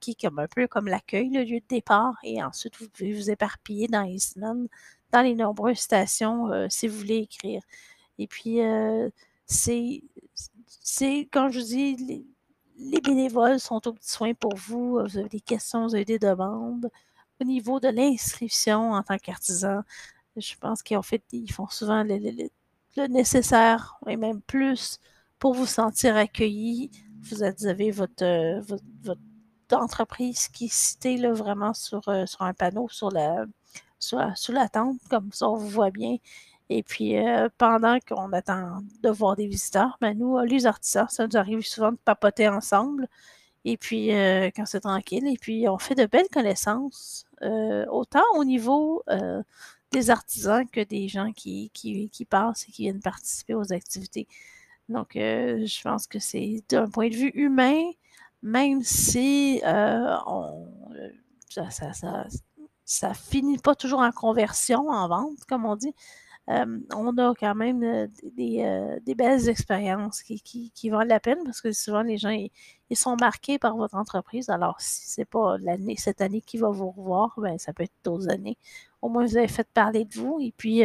qui 0.00 0.12
est 0.12 0.20
comme 0.20 0.38
un 0.38 0.46
peu 0.48 0.66
comme 0.68 0.86
l'accueil, 0.88 1.30
le 1.30 1.42
lieu 1.44 1.60
de 1.60 1.66
départ, 1.68 2.14
et 2.22 2.42
ensuite 2.42 2.76
vous 2.78 2.88
pouvez 2.88 3.12
vous 3.12 3.30
éparpiller 3.30 3.88
dans 3.88 4.02
les 4.02 4.18
semaines, 4.18 4.68
dans 5.12 5.22
les 5.22 5.34
nombreuses 5.34 5.78
stations 5.78 6.68
si 6.68 6.88
vous 6.88 6.98
voulez 6.98 7.18
écrire. 7.18 7.62
Et 8.18 8.26
puis, 8.26 8.60
c'est, 9.46 10.02
c'est, 10.66 11.28
quand 11.32 11.50
je 11.50 11.60
vous 11.60 11.66
dis, 11.66 12.26
les 12.78 13.00
bénévoles 13.00 13.60
sont 13.60 13.86
au 13.88 13.92
petit 13.92 14.10
soin 14.10 14.34
pour 14.34 14.54
vous. 14.56 15.00
Vous 15.00 15.18
avez 15.18 15.28
des 15.28 15.40
questions, 15.40 15.86
vous 15.86 15.94
avez 15.94 16.04
des 16.04 16.18
demandes. 16.18 16.90
Au 17.40 17.44
niveau 17.44 17.80
de 17.80 17.88
l'inscription 17.88 18.92
en 18.92 19.02
tant 19.02 19.18
qu'artisan, 19.18 19.82
je 20.36 20.54
pense 20.60 20.82
qu'ils 20.82 21.02
fait, 21.02 21.22
ils 21.32 21.52
font 21.52 21.68
souvent 21.68 22.04
le, 22.04 22.48
nécessaire 23.08 23.98
et 24.08 24.16
même 24.16 24.40
plus 24.42 24.98
pour 25.38 25.54
vous 25.54 25.66
sentir 25.66 26.16
accueilli. 26.16 26.90
Vous 27.22 27.42
avez 27.42 27.90
votre, 27.90 28.60
votre, 29.02 29.22
entreprise 29.70 30.48
qui 30.48 30.66
est 30.66 30.72
citée 30.72 31.18
là, 31.18 31.32
vraiment 31.32 31.74
sur, 31.74 32.08
euh, 32.08 32.24
un 32.40 32.54
panneau 32.54 32.88
sur 32.88 33.10
la, 33.10 33.44
sur, 33.98 34.18
la 34.52 34.68
tente, 34.68 34.98
comme 35.10 35.30
ça 35.32 35.48
on 35.48 35.56
vous 35.56 35.68
voit 35.68 35.90
bien. 35.90 36.16
Et 36.70 36.82
puis, 36.82 37.16
euh, 37.16 37.48
pendant 37.58 37.98
qu'on 38.06 38.32
attend 38.32 38.82
de 39.02 39.08
voir 39.08 39.36
des 39.36 39.46
visiteurs, 39.46 39.96
ben 40.00 40.16
nous, 40.16 40.36
euh, 40.38 40.44
les 40.44 40.66
artisans, 40.66 41.06
ça 41.08 41.26
nous 41.26 41.36
arrive 41.36 41.62
souvent 41.62 41.92
de 41.92 41.98
papoter 42.04 42.48
ensemble. 42.48 43.08
Et 43.64 43.76
puis, 43.76 44.14
euh, 44.14 44.50
quand 44.54 44.66
c'est 44.66 44.80
tranquille, 44.80 45.26
et 45.26 45.38
puis 45.38 45.68
on 45.68 45.78
fait 45.78 45.94
de 45.94 46.06
belles 46.06 46.28
connaissances, 46.32 47.26
autant 47.90 48.24
au 48.36 48.44
niveau 48.44 49.02
des 49.92 50.10
artisans 50.10 50.68
que 50.68 50.80
des 50.82 51.08
gens 51.08 51.32
qui, 51.32 51.70
passent 52.28 52.66
et 52.68 52.72
qui 52.72 52.82
viennent 52.82 53.00
participer 53.00 53.54
aux 53.54 53.72
activités. 53.72 54.26
Donc, 54.88 55.10
je 55.14 55.82
pense 55.82 56.06
que 56.06 56.18
c'est 56.18 56.62
d'un 56.70 56.88
point 56.88 57.08
de 57.08 57.14
vue 57.14 57.32
humain, 57.34 57.82
même 58.42 58.82
si 58.82 59.60
on, 59.64 60.66
ça, 61.48 61.70
ça, 61.70 61.92
ça, 61.92 62.26
ça 62.84 63.14
finit 63.14 63.58
pas 63.58 63.74
toujours 63.74 64.00
en 64.00 64.12
conversion, 64.12 64.88
en 64.88 65.08
vente, 65.08 65.44
comme 65.48 65.66
on 65.66 65.76
dit, 65.76 65.94
euh, 66.48 66.80
on 66.94 67.16
a 67.18 67.34
quand 67.38 67.54
même 67.54 67.82
euh, 67.82 68.06
euh, 68.38 69.00
des, 69.04 69.14
belles 69.14 69.48
expériences 69.50 70.22
qui, 70.22 70.40
qui, 70.40 70.88
valent 70.88 71.08
la 71.08 71.20
peine 71.20 71.40
parce 71.44 71.60
que 71.60 71.72
souvent 71.72 72.00
les 72.00 72.16
gens 72.16 72.30
ils, 72.30 72.96
sont 72.96 73.16
marqués 73.20 73.58
par 73.58 73.76
votre 73.76 73.96
entreprise. 73.96 74.48
Alors, 74.48 74.80
si 74.80 75.10
ce 75.10 75.20
n'est 75.20 75.26
pas 75.26 75.58
l'année, 75.58 75.96
cette 75.98 76.22
année 76.22 76.40
qui 76.40 76.56
va 76.56 76.70
vous 76.70 76.90
revoir, 76.90 77.34
ben, 77.36 77.58
ça 77.58 77.74
peut 77.74 77.82
être 77.82 77.92
d'autres 78.02 78.30
années. 78.30 78.56
Au 79.02 79.10
moins, 79.10 79.26
vous 79.26 79.36
avez 79.36 79.48
fait 79.48 79.68
parler 79.74 80.06
de 80.06 80.14
vous. 80.14 80.38
Et 80.40 80.54
puis, 80.56 80.82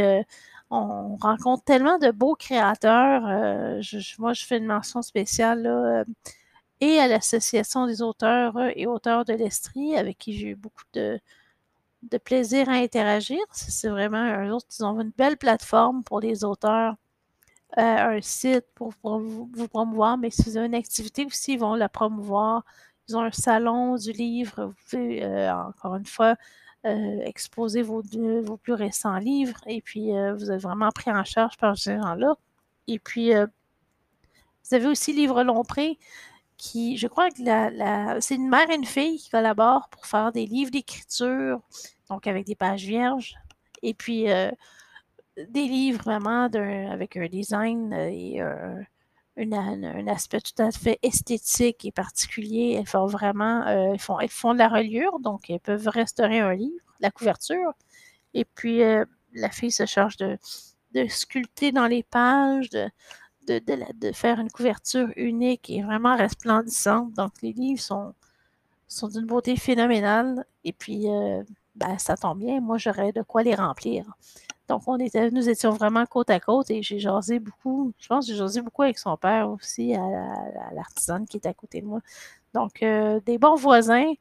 on 0.73 1.15
rencontre 1.17 1.63
tellement 1.63 1.97
de 1.99 2.11
beaux 2.11 2.35
créateurs. 2.35 3.21
moi, 4.19 4.33
je 4.33 4.45
fais 4.45 4.57
une 4.57 4.65
mention 4.65 5.01
spéciale 5.01 6.05
et 6.83 6.99
à 6.99 7.07
l'Association 7.07 7.87
des 7.87 8.01
auteurs 8.01 8.55
et 8.75 8.87
auteurs 8.87 9.25
de 9.25 9.33
l'Estrie, 9.33 9.95
avec 9.97 10.17
qui 10.17 10.33
j'ai 10.37 10.49
eu 10.49 10.55
beaucoup 10.55 10.83
de, 10.93 11.19
plaisir 12.25 12.69
à 12.69 12.73
interagir. 12.73 13.39
C'est 13.51 13.89
vraiment 13.89 14.17
un 14.17 14.51
autre, 14.51 14.67
ils 14.77 14.83
ont 14.83 14.99
une 14.99 15.11
belle 15.11 15.37
plateforme 15.37 16.03
pour 16.03 16.19
les 16.19 16.43
auteurs, 16.43 16.95
euh, 17.77 18.17
un 18.17 18.21
site 18.21 18.65
pour, 18.75 18.93
vous, 19.01 19.49
promouvoir, 19.69 20.17
mais 20.17 20.29
si 20.29 20.43
vous 20.43 20.57
avez 20.57 20.67
une 20.67 20.75
activité 20.75 21.25
aussi, 21.25 21.53
ils 21.53 21.59
vont 21.59 21.75
la 21.75 21.89
promouvoir. 21.89 22.63
Ils 23.07 23.17
ont 23.17 23.21
un 23.21 23.31
salon 23.31 23.95
du 23.95 24.11
livre. 24.11 24.65
Vous 24.65 24.73
pouvez, 24.89 25.23
euh, 25.23 25.55
encore 25.55 25.95
une 25.95 26.05
fois, 26.05 26.35
euh, 26.85 27.19
exposer 27.21 27.81
vos, 27.81 28.01
vos, 28.43 28.57
plus 28.57 28.73
récents 28.73 29.17
livres 29.17 29.61
et 29.67 29.81
puis 29.81 30.11
vous 30.37 30.51
êtes 30.51 30.61
vraiment 30.61 30.89
pris 30.91 31.11
en 31.11 31.23
charge 31.23 31.57
par 31.57 31.77
ces 31.77 31.95
gens-là. 31.95 32.35
Et 32.87 32.99
puis, 32.99 33.31
vous 33.33 34.75
avez 34.75 34.87
aussi 34.87 35.13
Livre 35.13 35.43
Lompré 35.43 35.97
qui, 36.57 36.97
je 36.97 37.07
crois 37.07 37.29
que 37.29 37.41
la, 37.43 38.21
c'est 38.21 38.35
une 38.35 38.49
mère 38.49 38.69
et 38.69 38.75
une 38.75 38.85
fille 38.85 39.17
qui 39.17 39.29
collaborent 39.29 39.89
pour 39.89 40.05
faire 40.05 40.31
des 40.31 40.45
livres 40.45 40.71
d'écriture, 40.71 41.61
donc 42.09 42.27
avec 42.27 42.45
des 42.45 42.55
pages 42.55 42.85
vierges, 42.85 43.35
et 43.81 43.93
puis 43.93 44.31
euh, 44.31 44.51
des 45.35 45.67
livres 45.67 46.01
vraiment 46.03 46.45
avec 46.45 47.17
un 47.17 47.27
design 47.27 47.93
euh, 47.93 48.09
et 48.09 48.39
un, 48.41 48.85
aspect 50.07 50.41
tout 50.41 50.61
à 50.61 50.71
fait 50.71 50.99
esthétique 51.03 51.85
et 51.85 51.91
particulier. 51.91 52.77
Elles 52.79 52.87
font 52.87 53.05
vraiment, 53.05 53.65
euh, 53.67 53.95
elles 54.21 54.29
font 54.29 54.53
de 54.53 54.59
la 54.59 54.69
reliure, 54.69 55.19
donc 55.19 55.49
elles 55.49 55.59
peuvent 55.59 55.87
restaurer 55.87 56.39
un 56.39 56.53
livre, 56.53 56.85
la 56.99 57.11
couverture, 57.11 57.73
et 58.33 58.45
puis 58.45 58.81
la 59.33 59.49
fille 59.49 59.71
se 59.71 59.85
charge 59.85 60.17
de, 60.17 60.37
sculpter 61.07 61.71
dans 61.71 61.87
les 61.87 62.03
pages, 62.03 62.69
de, 62.69 62.89
de, 63.47 64.11
faire 64.11 64.39
une 64.39 64.51
couverture 64.51 65.09
unique 65.15 65.69
et 65.69 65.81
vraiment 65.81 66.15
resplendissante. 66.15 67.13
Donc, 67.13 67.31
les 67.41 67.51
livres 67.51 67.81
sont, 67.81 68.13
sont 68.87 69.07
d'une 69.07 69.25
beauté 69.25 69.55
phénoménale. 69.55 70.45
Et 70.63 70.73
puis, 70.73 71.09
euh, 71.09 71.43
ben, 71.75 71.97
ça 71.97 72.15
tombe 72.15 72.39
bien, 72.39 72.61
moi, 72.61 72.77
j'aurais 72.77 73.11
de 73.11 73.21
quoi 73.21 73.43
les 73.43 73.55
remplir. 73.55 74.05
Donc, 74.70 74.84
on 74.88 74.98
était, 74.98 75.29
nous 75.32 75.50
étions 75.50 75.72
vraiment 75.72 76.05
côte 76.05 76.29
à 76.29 76.39
côte 76.39 76.72
et 76.72 76.82
j'ai 76.82 77.00
jasé 77.00 77.39
beaucoup. 77.39 77.93
Je 78.00 78.08
pense 78.08 78.25
que 78.25 78.32
j'ai 78.32 78.38
jasé 78.38 78.62
beaucoup 78.62 78.84
avec 78.84 78.98
son 78.98 79.17
père 79.17 79.50
aussi, 79.50 79.93
à, 79.93 80.01
l'artisane 80.74 81.25
qui 81.27 81.38
est 81.38 81.46
à 81.46 81.53
côté 81.53 81.82
de 81.82 81.86
moi. 81.86 82.00
Donc, 82.53 82.82
euh, 82.82 83.20
des 83.25 83.38
bons 83.38 83.55
voisins. 83.55 84.13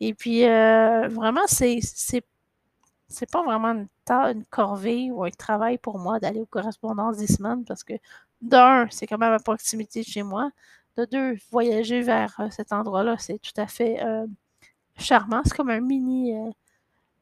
Et 0.00 0.14
puis, 0.14 0.44
euh, 0.44 1.08
vraiment, 1.08 1.46
c'est, 1.46 1.78
c'est, 1.82 2.22
pas 3.30 3.42
vraiment 3.42 3.86
une, 4.08 4.44
corvée 4.50 5.10
ou 5.10 5.24
un 5.24 5.30
travail 5.30 5.78
pour 5.78 5.98
moi 5.98 6.20
d'aller 6.20 6.40
aux 6.40 6.46
correspondances 6.46 7.16
des 7.16 7.26
semaines 7.26 7.64
parce 7.64 7.82
que 7.84 7.94
d'un, 8.42 8.86
c'est 8.90 9.06
quand 9.06 9.18
même 9.18 9.32
à 9.32 9.38
proximité 9.38 10.00
de 10.00 10.06
chez 10.06 10.22
moi. 10.22 10.50
De 10.96 11.06
deux, 11.06 11.36
voyager 11.50 12.02
vers 12.02 12.34
euh, 12.40 12.48
cet 12.50 12.72
endroit-là, 12.72 13.16
c'est 13.18 13.38
tout 13.38 13.58
à 13.60 13.66
fait 13.66 14.02
charmant. 14.98 15.42
C'est 15.44 15.56
comme 15.56 15.70
un 15.70 15.80
mini, 15.80 16.34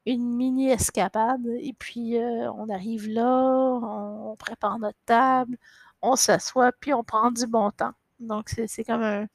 une 0.07 0.35
mini 0.37 0.71
escapade. 0.71 1.47
Et 1.61 1.75
puis, 1.79 2.17
on 2.19 2.69
arrive 2.69 3.09
là, 3.09 3.79
on, 3.83 4.37
prépare 4.37 4.79
notre 4.79 4.99
table, 5.07 5.57
on 6.03 6.17
s'assoit, 6.17 6.73
puis 6.73 6.95
on 6.95 7.05
prend 7.05 7.31
du 7.31 7.47
bon 7.47 7.71
temps. 7.71 7.95
Donc, 8.21 8.49
c'est 8.51 8.85
comme 8.85 9.03
un. 9.03 9.27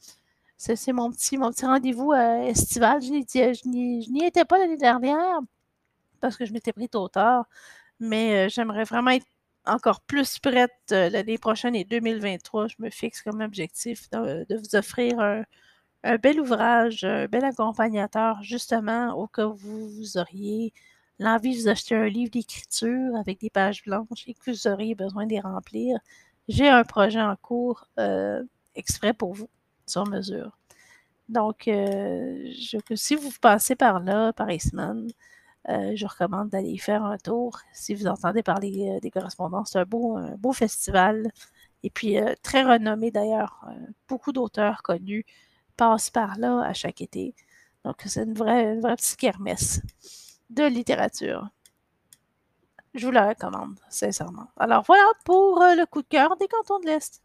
C'est 0.58 0.92
mon 0.92 1.10
petit, 1.12 1.38
mon 1.38 1.52
petit 1.52 1.66
rendez-vous 1.66 2.14
estival. 2.14 3.02
Je 3.02 3.68
n'y 3.70 4.26
étais 4.26 4.46
pas 4.46 4.58
l'année 4.58 4.78
dernière 4.78 5.40
parce 6.20 6.36
que 6.38 6.46
je 6.46 6.54
m'étais 6.54 6.74
pris 6.74 6.90
tôt 6.90 7.08
tard. 7.08 7.46
Mais 8.00 8.50
j'aimerais 8.50 8.84
vraiment 8.84 9.12
être 9.12 9.26
encore 9.66 10.02
plus 10.02 10.40
prête 10.40 10.72
euh, 10.92 11.10
l'année 11.10 11.38
prochaine 11.38 11.76
et 11.76 11.86
2023. 11.86 12.68
Je 12.68 12.76
me 12.80 12.90
fixe 12.90 13.22
comme 13.22 13.42
objectif 13.42 14.10
de, 14.12 14.46
vous 14.50 14.76
offrir 14.76 15.20
un, 15.20 15.44
bel 16.18 16.40
ouvrage, 16.40 17.04
un 17.04 17.28
bel 17.28 17.44
accompagnateur, 17.44 18.42
justement, 18.44 19.14
au 19.14 19.28
cas 19.28 19.48
où 19.48 19.56
vous, 19.56 20.18
auriez 20.18 20.74
l'envie 21.20 21.56
de 21.56 21.62
vous 21.62 21.68
acheter 21.70 21.96
un 21.96 22.08
livre 22.08 22.32
d'écriture 22.32 23.16
avec 23.18 23.40
des 23.42 23.50
pages 23.50 23.84
blanches 23.84 24.28
et 24.28 24.34
que 24.34 24.52
vous 24.52 24.68
auriez 24.68 24.96
besoin 24.96 25.26
de 25.26 25.32
les 25.32 25.40
remplir. 25.42 26.00
J'ai 26.48 26.70
un 26.70 26.84
projet 26.84 27.22
en 27.22 27.36
cours 27.36 27.86
euh, 28.00 28.44
exprès 28.76 29.14
pour 29.14 29.34
vous, 29.34 29.50
sur 29.86 30.08
mesure. 30.08 30.58
Donc, 31.30 31.68
euh, 31.68 32.50
si 32.96 33.16
vous 33.16 33.32
passez 33.42 33.76
par 33.76 34.00
là, 34.00 34.34
par 34.34 34.50
semaines, 34.62 35.10
euh, 35.70 35.94
je 35.96 36.06
recommande 36.08 36.50
d'aller 36.50 36.78
faire 36.78 37.04
un 37.04 37.18
tour. 37.18 37.60
Si 37.74 37.94
vous 37.96 38.08
entendez 38.08 38.44
parler 38.44 39.00
des 39.02 39.12
correspondances, 39.12 39.72
c'est 39.74 39.80
un 39.80 39.86
beau, 39.86 40.18
beau 40.38 40.54
festival. 40.54 41.32
Et 41.84 41.90
puis, 41.90 42.18
très 42.44 42.64
renommé 42.64 43.12
d'ailleurs. 43.12 43.66
beaucoup 44.08 44.32
d'auteurs 44.32 44.82
connus 44.84 45.26
passe 45.80 46.10
par 46.10 46.38
là 46.38 46.62
à 46.62 46.74
chaque 46.74 47.00
été. 47.00 47.34
Donc, 47.86 48.02
c'est 48.06 48.24
une 48.24 48.34
vraie, 48.34 48.76
vraie 48.76 48.98
petite 48.98 49.16
kermesse 49.16 49.82
de 50.50 50.66
littérature. 50.66 51.48
Je 52.94 53.06
vous 53.06 53.14
la 53.14 53.30
recommande, 53.30 53.80
sincèrement. 53.88 54.48
Alors, 54.58 54.84
voilà 54.84 55.06
pour 55.24 55.62
euh, 55.62 55.76
le 55.76 55.86
coup 55.86 56.02
de 56.02 56.08
cœur 56.08 56.36
des 56.36 56.50
cantons 56.50 56.80
de 56.80 56.88
l'Est. 56.88 57.24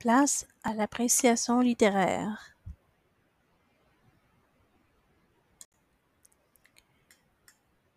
Place 0.00 0.46
à 0.64 0.74
l'appréciation 0.74 1.60
littéraire. 1.60 2.53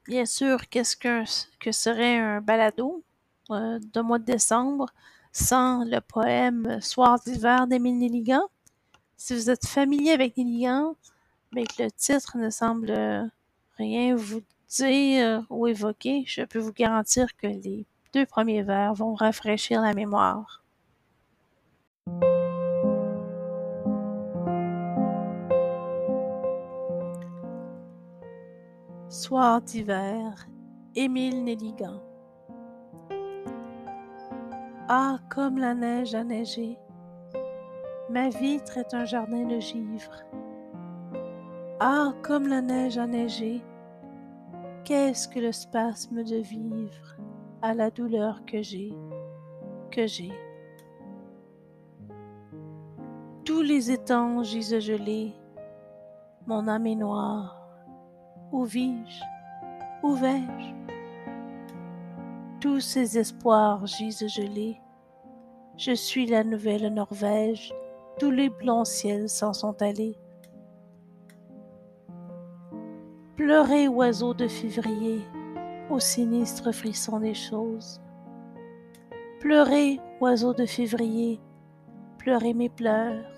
Bien 0.08 0.26
sûr, 0.26 0.70
qu'est-ce 0.70 0.96
que, 0.96 1.72
serait 1.74 2.18
un 2.18 2.40
balado 2.40 3.04
euh, 3.50 3.78
de 3.94 4.00
mois 4.00 4.20
de 4.20 4.24
décembre 4.24 4.88
sans 5.34 5.84
le 5.84 6.00
poème 6.00 6.80
Soir 6.82 7.20
d'hiver 7.20 7.68
d'Émile 7.68 7.98
Nelligan? 7.98 8.44
Si 9.18 9.34
vous 9.34 9.50
êtes 9.50 9.68
familier 9.68 10.12
avec 10.12 10.38
Nelligan, 10.38 10.96
mais 11.52 11.66
que 11.66 11.84
le 11.84 11.92
titre 11.92 12.38
ne 12.38 12.50
semble 12.50 13.30
rien 13.78 14.16
vous 14.16 14.42
dire 14.70 15.46
ou 15.50 15.68
évoquer, 15.68 16.24
je 16.26 16.44
peux 16.44 16.60
vous 16.60 16.72
garantir 16.72 17.36
que 17.36 17.48
les 17.48 17.86
deux 18.14 18.26
premiers 18.26 18.64
vers 18.64 18.94
vont 18.94 19.14
rafraîchir 19.14 19.82
la 19.82 19.94
mémoire. 19.94 20.64
Soir 29.20 29.64
d'hiver, 29.64 30.48
Émile 30.96 31.44
Nelligan. 31.44 32.04
Ah, 34.88 35.18
comme 35.28 35.58
la 35.58 35.74
neige 35.74 36.14
a 36.14 36.24
neigé, 36.24 36.78
ma 38.12 38.30
vitre 38.30 38.78
est 38.78 38.94
un 38.94 39.06
jardin 39.06 39.46
de 39.46 39.60
givre. 39.60 40.24
Ah, 41.80 42.14
comme 42.22 42.48
la 42.48 42.62
neige 42.62 43.00
a 43.00 43.08
neigé, 43.08 43.64
qu'est-ce 44.84 45.28
que 45.28 45.40
le 45.40 45.52
spasme 45.52 46.24
de 46.24 46.38
vivre 46.38 47.18
à 47.64 47.74
la 47.74 47.90
douleur 47.90 48.46
que 48.46 48.62
j'ai, 48.62 48.94
que 49.90 50.06
j'ai. 50.06 50.32
Tous 53.46 53.64
les 53.64 53.90
étangs 53.90 54.44
gisent 54.44 54.78
gelés, 54.78 55.34
mon 56.46 56.68
âme 56.68 56.86
est 56.86 56.96
noire. 56.96 57.57
Où 58.52 58.64
vis-je? 58.64 59.24
Où 60.04 60.14
vais-je? 60.14 60.74
Tous 62.62 62.80
ces 62.80 63.18
espoirs 63.18 63.86
gisent 63.86 64.28
gelés. 64.28 64.80
Je 65.76 65.92
suis 65.92 66.26
la 66.26 66.44
nouvelle 66.44 66.94
Norvège, 66.94 67.74
tous 68.20 68.32
les 68.32 68.50
blancs 68.50 68.88
ciels 68.88 69.28
s'en 69.28 69.54
sont 69.54 69.82
allés. 69.82 70.18
Pleurez, 73.36 73.88
oiseaux 73.88 74.34
de 74.34 74.48
février, 74.48 75.22
au 75.90 76.00
sinistre 76.00 76.72
frisson 76.72 77.20
des 77.20 77.36
choses. 77.36 78.02
Pleurez, 79.40 80.00
oiseaux 80.22 80.54
de 80.54 80.66
février, 80.66 81.40
pleurez 82.18 82.54
mes 82.54 82.70
pleurs, 82.70 83.30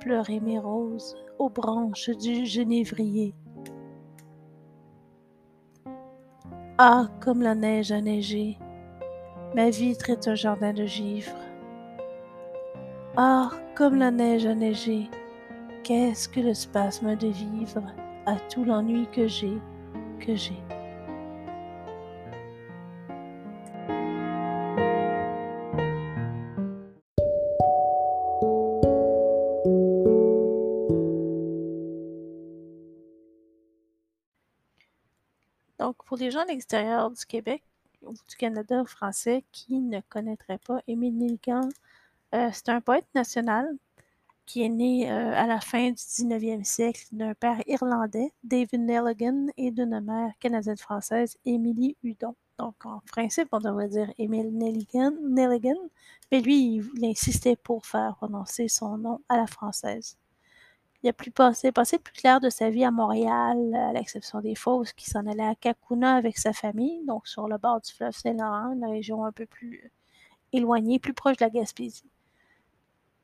pleurez 0.00 0.40
mes 0.40 0.58
roses 0.58 1.16
aux 1.38 1.48
branches 1.48 2.10
du 2.10 2.44
genévrier. 2.44 3.34
Ah, 6.76 7.06
comme 7.20 7.40
la 7.40 7.54
neige 7.54 7.92
a 7.92 8.00
neigé, 8.00 8.58
ma 9.54 9.70
vitre 9.70 10.10
est 10.10 10.26
un 10.26 10.34
jardin 10.34 10.72
de 10.72 10.84
givre. 10.84 11.30
Ah, 13.16 13.50
comme 13.76 13.94
la 13.94 14.10
neige 14.10 14.44
a 14.44 14.56
neigé, 14.56 15.08
qu'est-ce 15.84 16.28
que 16.28 16.40
le 16.40 16.52
spasme 16.52 17.14
de 17.14 17.28
vivre 17.28 17.84
à 18.26 18.34
tout 18.52 18.64
l'ennui 18.64 19.06
que 19.12 19.28
j'ai, 19.28 19.56
que 20.18 20.34
j'ai. 20.34 20.60
Donc, 35.84 35.96
pour 36.06 36.16
les 36.16 36.30
gens 36.30 36.40
à 36.40 36.46
l'extérieur 36.46 37.10
du 37.10 37.26
Québec 37.26 37.62
ou 38.00 38.14
du 38.14 38.36
Canada 38.38 38.82
français 38.86 39.44
qui 39.52 39.80
ne 39.82 40.00
connaîtraient 40.08 40.60
pas 40.66 40.80
Émile 40.86 41.14
Nelligan, 41.18 41.68
euh, 42.34 42.48
c'est 42.54 42.70
un 42.70 42.80
poète 42.80 43.06
national 43.14 43.68
qui 44.46 44.62
est 44.62 44.70
né 44.70 45.12
euh, 45.12 45.34
à 45.34 45.46
la 45.46 45.60
fin 45.60 45.90
du 45.90 45.96
19e 45.96 46.64
siècle 46.64 47.04
d'un 47.12 47.34
père 47.34 47.60
irlandais, 47.66 48.32
David 48.42 48.80
Nelligan, 48.80 49.48
et 49.58 49.70
d'une 49.70 50.00
mère 50.00 50.32
canadienne-française, 50.40 51.36
Emily 51.44 51.98
Hudon. 52.02 52.34
Donc, 52.58 52.76
en 52.86 53.02
principe, 53.06 53.48
on 53.52 53.58
devrait 53.58 53.88
dire 53.88 54.10
Emile 54.16 54.56
Nelligan, 54.56 55.12
Nelligan 55.20 55.76
mais 56.32 56.40
lui, 56.40 56.76
il, 56.94 57.04
insistait 57.04 57.56
pour 57.56 57.84
faire 57.84 58.16
prononcer 58.16 58.68
son 58.68 58.96
nom 58.96 59.20
à 59.28 59.36
la 59.36 59.46
française. 59.46 60.16
Il 61.04 61.08
a 61.08 61.12
plus 61.12 61.30
passé, 61.30 61.70
le 61.76 61.98
plus 61.98 62.14
clair 62.14 62.40
de 62.40 62.48
sa 62.48 62.70
vie 62.70 62.82
à 62.82 62.90
Montréal, 62.90 63.74
à 63.74 63.92
l'exception 63.92 64.40
des 64.40 64.54
Fosses, 64.54 64.94
qui 64.94 65.10
s'en 65.10 65.26
allait 65.26 65.44
à 65.44 65.54
Kakuna 65.54 66.16
avec 66.16 66.38
sa 66.38 66.54
famille, 66.54 67.04
donc 67.06 67.28
sur 67.28 67.46
le 67.46 67.58
bord 67.58 67.82
du 67.82 67.92
fleuve 67.92 68.16
Saint-Laurent, 68.16 68.72
une 68.72 68.86
région 68.86 69.22
un 69.26 69.30
peu 69.30 69.44
plus 69.44 69.92
éloignée, 70.54 70.98
plus 70.98 71.12
proche 71.12 71.36
de 71.36 71.44
la 71.44 71.50
Gaspésie. 71.50 72.08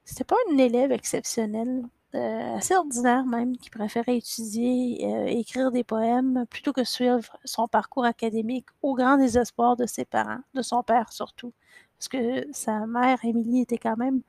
C'était 0.04 0.24
pas 0.24 0.36
un 0.52 0.58
élève 0.58 0.92
exceptionnel, 0.92 1.84
euh, 2.14 2.56
assez 2.56 2.76
ordinaire 2.76 3.24
même, 3.24 3.56
qui 3.56 3.70
préférait 3.70 4.18
étudier, 4.18 4.98
euh, 5.06 5.24
écrire 5.28 5.70
des 5.70 5.82
poèmes 5.82 6.44
plutôt 6.50 6.74
que 6.74 6.84
suivre 6.84 7.34
son 7.46 7.66
parcours 7.66 8.04
académique 8.04 8.66
au 8.82 8.94
grand 8.94 9.16
désespoir 9.16 9.76
de 9.76 9.86
ses 9.86 10.04
parents, 10.04 10.40
de 10.52 10.60
son 10.60 10.82
père 10.82 11.14
surtout. 11.14 11.54
Parce 11.98 12.08
que 12.08 12.46
sa 12.52 12.86
mère, 12.86 13.24
Émilie, 13.24 13.62
était 13.62 13.78
quand 13.78 13.96
même 13.96 14.20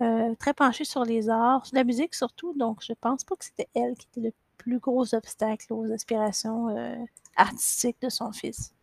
euh, 0.00 0.34
très 0.36 0.54
penchée 0.54 0.84
sur 0.84 1.04
les 1.04 1.28
arts, 1.28 1.66
la 1.72 1.84
musique 1.84 2.14
surtout, 2.14 2.54
donc 2.56 2.78
je 2.82 2.92
pense 2.92 3.24
pas 3.24 3.36
que 3.36 3.44
c'était 3.44 3.68
elle 3.74 3.96
qui 3.96 4.06
était 4.12 4.28
le 4.28 4.32
plus 4.56 4.78
gros 4.78 5.14
obstacle 5.14 5.72
aux 5.72 5.90
aspirations 5.92 6.68
artistiques 7.36 8.00
de 8.02 8.08
son 8.08 8.32
fils. 8.32 8.74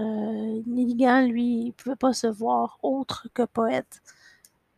Euh, 0.00 0.62
lui, 0.66 1.66
il 1.66 1.72
pouvait 1.72 1.96
pas 1.96 2.12
se 2.12 2.26
voir 2.26 2.78
autre 2.82 3.28
que 3.32 3.44
poète. 3.44 4.02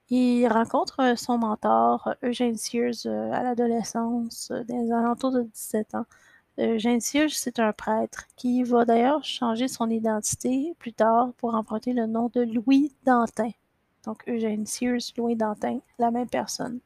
Il 0.09 0.47
rencontre 0.47 1.01
euh, 1.01 1.17
son 1.17 1.39
mentor, 1.39 2.07
euh, 2.23 2.29
Eugène 2.29 2.57
Sears, 2.57 3.07
euh, 3.07 3.33
à 3.33 3.43
l'adolescence, 3.43 4.53
dans 4.69 4.85
les 4.85 4.93
alentours 4.93 5.33
de 5.33 5.43
17 5.43 5.95
ans. 5.97 6.07
Eugène 6.59 7.01
Sears, 7.01 7.31
c'est 7.31 7.59
un 7.59 7.73
prêtre 7.73 8.27
qui 8.37 8.63
va 8.63 8.85
d'ailleurs 8.85 9.25
changer 9.25 9.69
son 9.69 9.91
identité 9.91 10.75
plus 10.79 10.93
tard 10.93 11.33
pour 11.39 11.55
emprunter 11.55 11.93
le 11.93 12.07
nom 12.07 12.31
de 12.33 12.43
Louis 12.43 12.95
Dantin. 13.05 13.51
Donc 14.07 14.23
Eugène 14.29 14.67
Sears, 14.67 15.13
Louis 15.17 15.37
Dantin, 15.37 15.81
la 15.99 16.11
même 16.11 16.29
personne. 16.29 16.81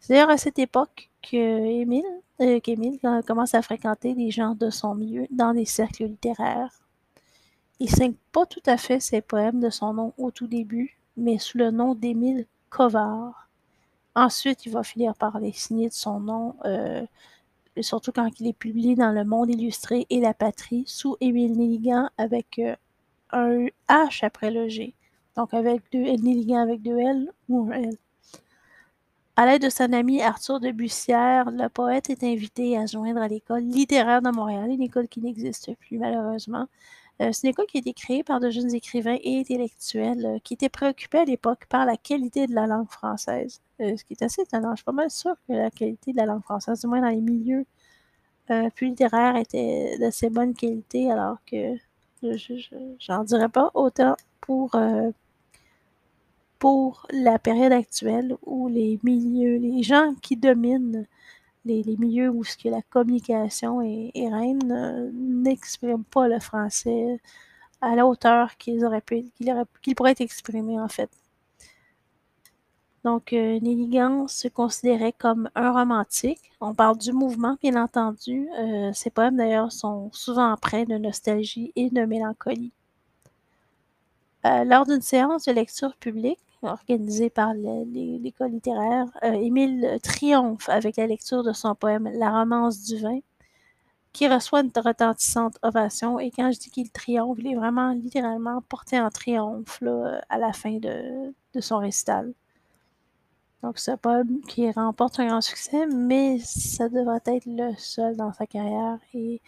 C'est 0.00 0.12
d'ailleurs 0.12 0.30
à 0.30 0.36
cette 0.36 0.58
époque 0.58 1.08
qu'Émile 1.22 2.04
euh, 2.40 3.22
commence 3.26 3.54
à 3.54 3.62
fréquenter 3.62 4.14
des 4.14 4.30
gens 4.30 4.54
de 4.54 4.68
son 4.68 4.94
milieu 4.94 5.26
dans 5.30 5.54
des 5.54 5.64
cercles 5.64 6.04
littéraires. 6.04 6.84
Il 7.80 7.88
signe 7.88 8.14
pas 8.32 8.46
tout 8.46 8.62
à 8.66 8.76
fait 8.76 9.00
ses 9.00 9.20
poèmes 9.20 9.60
de 9.60 9.70
son 9.70 9.94
nom 9.94 10.12
au 10.18 10.30
tout 10.30 10.46
début, 10.46 10.98
mais 11.16 11.38
sous 11.38 11.58
le 11.58 11.70
nom 11.70 11.94
d'Émile 11.94 12.46
Covard. 12.70 13.48
Ensuite, 14.14 14.66
il 14.66 14.72
va 14.72 14.82
finir 14.82 15.14
par 15.14 15.40
les 15.40 15.52
signer 15.52 15.88
de 15.88 15.94
son 15.94 16.20
nom, 16.20 16.54
euh, 16.64 17.04
surtout 17.80 18.12
quand 18.12 18.28
il 18.38 18.46
est 18.46 18.52
publié 18.52 18.94
dans 18.94 19.10
Le 19.10 19.24
Monde 19.24 19.50
illustré 19.50 20.06
et 20.10 20.20
La 20.20 20.34
Patrie, 20.34 20.84
sous 20.86 21.16
Émile 21.20 21.56
Nelligan 21.56 22.10
avec 22.16 22.58
euh, 22.58 22.76
un 23.30 23.66
H 23.88 24.24
après 24.24 24.50
le 24.50 24.68
G. 24.68 24.94
Donc 25.36 25.52
avec 25.54 25.82
deux 25.92 26.02
Nelligan 26.02 26.58
avec 26.58 26.82
deux 26.82 26.98
L 26.98 27.32
ou 27.48 27.70
un 27.72 27.82
L. 27.82 27.96
À 29.36 29.46
l'aide 29.46 29.62
de 29.62 29.68
son 29.68 29.92
ami 29.92 30.22
Arthur 30.22 30.60
de 30.60 30.70
Bussière, 30.70 31.50
le 31.50 31.68
poète 31.68 32.08
est 32.08 32.22
invité 32.22 32.78
à 32.78 32.86
joindre 32.86 33.20
à 33.20 33.26
l'école 33.26 33.64
littéraire 33.64 34.22
de 34.22 34.30
Montréal, 34.30 34.70
une 34.70 34.82
école 34.82 35.08
qui 35.08 35.20
n'existe 35.20 35.74
plus 35.76 35.98
malheureusement, 35.98 36.68
euh, 37.22 37.30
c'est 37.32 37.46
une 37.46 37.50
école 37.50 37.66
qui 37.66 37.78
a 37.78 37.80
été 37.80 37.92
créée 37.92 38.24
par 38.24 38.40
de 38.40 38.50
jeunes 38.50 38.74
écrivains 38.74 39.18
et 39.22 39.38
intellectuels 39.38 40.26
euh, 40.26 40.38
qui 40.42 40.54
étaient 40.54 40.68
préoccupés 40.68 41.18
à 41.18 41.24
l'époque 41.24 41.66
par 41.68 41.86
la 41.86 41.96
qualité 41.96 42.46
de 42.48 42.54
la 42.54 42.66
langue 42.66 42.90
française. 42.90 43.60
Euh, 43.80 43.96
ce 43.96 44.04
qui 44.04 44.14
est 44.14 44.22
assez 44.22 44.42
étonnant. 44.42 44.70
Je 44.72 44.76
suis 44.76 44.84
pas 44.84 44.92
mal 44.92 45.10
sûre 45.10 45.36
que 45.46 45.52
la 45.52 45.70
qualité 45.70 46.12
de 46.12 46.16
la 46.16 46.26
langue 46.26 46.42
française, 46.42 46.80
du 46.80 46.86
moins 46.88 47.00
dans 47.00 47.08
les 47.08 47.20
milieux 47.20 47.66
plus 48.74 48.88
littéraires, 48.88 49.36
était 49.36 49.96
d'assez 49.98 50.28
bonne 50.28 50.54
qualité, 50.54 51.10
alors 51.10 51.38
que 51.50 51.76
j'en 52.98 53.24
dirais 53.24 53.48
pas 53.48 53.70
autant 53.74 54.16
pour, 54.40 54.76
pour 56.64 57.06
la 57.10 57.38
période 57.38 57.72
actuelle 57.74 58.38
où 58.46 58.68
les 58.68 58.98
milieux, 59.02 59.58
les 59.58 59.82
gens 59.82 60.14
qui 60.22 60.34
dominent 60.34 61.06
les, 61.66 61.84
milieux 61.98 62.30
où 62.30 62.42
ce 62.42 62.56
que 62.56 62.70
la 62.70 62.80
communication 62.80 63.82
est, 63.82 64.10
reine 64.14 64.72
euh, 64.72 65.10
n'expriment 65.12 66.04
pas 66.04 66.26
le 66.26 66.40
français 66.40 67.20
à 67.82 67.94
la 67.94 68.06
hauteur 68.06 68.56
qu'il 68.56 68.82
aurait 68.82 69.02
pu, 69.02 69.26
qu'il 69.82 69.94
pourrait 69.94 70.12
être 70.12 70.22
exprimé 70.22 70.80
en 70.80 70.88
fait. 70.88 71.10
Donc, 73.04 73.34
euh, 73.34 73.60
Nelligan 73.60 74.26
se 74.26 74.48
considérait 74.48 75.12
comme 75.12 75.50
un 75.54 75.70
romantique. 75.70 76.50
On 76.62 76.74
parle 76.74 76.96
du 76.96 77.12
mouvement, 77.12 77.58
bien 77.62 77.76
entendu. 77.76 78.48
Euh, 78.58 78.90
ses 78.94 79.10
poèmes, 79.10 79.36
d'ailleurs, 79.36 79.70
sont 79.70 80.08
souvent 80.12 80.50
empreints 80.50 80.84
de 80.84 80.96
nostalgie 80.96 81.74
et 81.76 81.90
de 81.90 82.06
mélancolie. 82.06 82.72
lors 84.44 84.86
d'une 84.86 85.02
séance 85.02 85.44
de 85.44 85.52
lecture 85.52 85.94
publique, 85.96 86.38
organisé 86.66 87.30
par 87.30 87.54
l'école 87.54 88.50
littéraire. 88.50 89.06
Euh, 89.22 89.32
Émile 89.32 89.98
triomphe 90.02 90.68
avec 90.68 90.96
la 90.96 91.06
lecture 91.06 91.42
de 91.42 91.52
son 91.52 91.74
poème 91.74 92.10
La 92.14 92.30
romance 92.30 92.82
du 92.82 92.98
vin, 92.98 93.20
qui 94.12 94.28
reçoit 94.28 94.60
une 94.60 94.70
retentissante 94.74 95.58
ovation. 95.62 96.18
Et 96.18 96.30
quand 96.30 96.50
je 96.52 96.58
dis 96.58 96.70
qu'il 96.70 96.90
triomphe, 96.90 97.38
il 97.40 97.48
est 97.48 97.56
vraiment 97.56 97.90
littéralement 97.92 98.62
porté 98.62 99.00
en 99.00 99.10
triomphe 99.10 99.82
à 100.28 100.38
la 100.38 100.52
fin 100.52 100.78
de, 100.78 101.34
son 101.60 101.78
récital. 101.78 102.32
Donc, 103.62 103.78
un 103.88 103.96
poème 103.96 104.40
qui 104.46 104.70
remporte 104.70 105.18
un 105.20 105.26
grand 105.26 105.40
succès, 105.40 105.86
mais 105.86 106.38
ça 106.38 106.88
devrait 106.88 107.22
être 107.26 107.46
le 107.46 107.72
seul 107.78 108.16
dans 108.16 108.32
sa 108.32 108.46
carrière. 108.46 108.98
Et 109.14 109.40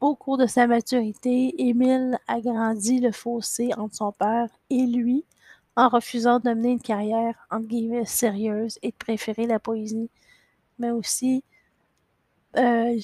au 0.00 0.14
cours 0.14 0.38
de 0.38 0.46
sa 0.46 0.66
maturité, 0.66 1.54
Émile 1.58 2.18
agrandit 2.28 3.00
le 3.00 3.12
fossé 3.12 3.70
entre 3.76 3.94
son 3.94 4.12
père 4.12 4.48
et 4.70 4.86
lui 4.86 5.24
en 5.76 5.88
refusant 5.88 6.38
de 6.40 6.50
mener 6.50 6.72
une 6.72 6.80
carrière 6.80 7.34
entre 7.50 7.66
guillemets 7.66 8.04
sérieuse 8.04 8.78
et 8.82 8.88
de 8.88 8.96
préférer 8.96 9.46
la 9.46 9.58
poésie. 9.58 10.10
Mais 10.78 10.90
aussi, 10.90 11.44
euh, 12.56 12.98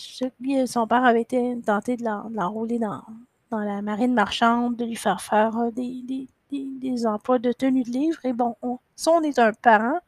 son 0.67 0.87
père 0.87 1.05
avait 1.05 1.23
été 1.23 1.59
tenté 1.65 1.97
de 1.97 2.05
l'enrôler 2.05 2.79
dans, 2.79 3.03
la 3.51 3.83
marine 3.83 4.13
marchande, 4.15 4.77
de 4.77 4.85
lui 4.85 4.97
faire 4.97 5.21
faire 5.21 5.57
euh, 5.59 5.71
des, 5.71 7.07
emplois 7.07 7.39
de 7.39 7.53
tenue 7.53 7.83
de 7.83 7.91
livre. 7.91 8.25
Et 8.25 8.33
bon, 8.33 8.57
si 8.97 9.09
on 9.09 9.23
est 9.23 9.39
un 9.39 9.53
parent, 9.53 9.99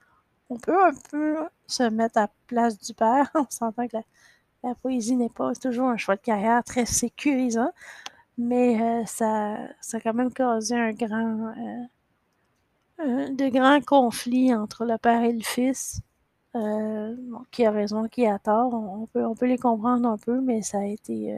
on 0.51 0.59
peut 0.59 0.85
un 0.85 0.93
peu 1.11 1.37
se 1.67 1.85
mettre 1.85 2.19
à 2.19 2.23
la 2.23 2.31
place 2.47 2.79
du 2.79 2.95
père. 2.95 3.31
On 3.35 3.47
s'entend 3.51 3.87
que 3.89 3.97
la, 4.65 4.75
poésie 4.75 5.17
n'est 5.17 5.29
pas 5.31 5.55
toujours 5.55 5.89
un 5.89 5.97
choix 5.97 6.17
de 6.17 6.21
carrière 6.21 6.63
très 6.65 6.87
sécurisant, 6.87 7.73
mais 8.39 8.81
euh, 8.83 9.05
ça, 9.07 9.55
a 9.55 10.01
quand 10.03 10.15
même 10.15 10.33
causé 10.33 10.77
un 10.77 10.93
grand, 10.93 11.53
de 13.07 13.49
grands 13.49 13.81
conflits 13.81 14.55
entre 14.55 14.85
le 14.85 14.99
père 14.99 15.23
et 15.23 15.33
le 15.33 15.43
fils. 15.43 16.01
Euh, 16.57 17.15
qui 17.53 17.65
a 17.65 17.71
raison, 17.71 18.09
qui 18.09 18.27
a 18.27 18.41
tort, 18.41 18.75
on 18.75 19.07
peut, 19.07 19.47
les 19.47 19.57
comprendre 19.57 20.09
un 20.09 20.19
peu, 20.19 20.41
mais 20.41 20.63
ça 20.63 20.79
a 20.81 20.85
été 20.85 21.33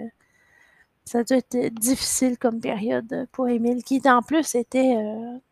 ça 1.04 1.18
a 1.18 1.22
dû 1.24 1.70
difficile 1.70 2.38
comme 2.38 2.60
période 2.60 3.28
pour 3.32 3.48
Émile, 3.48 3.84
qui 3.84 4.00
en 4.06 4.22
plus 4.22 4.54
était 4.54 4.96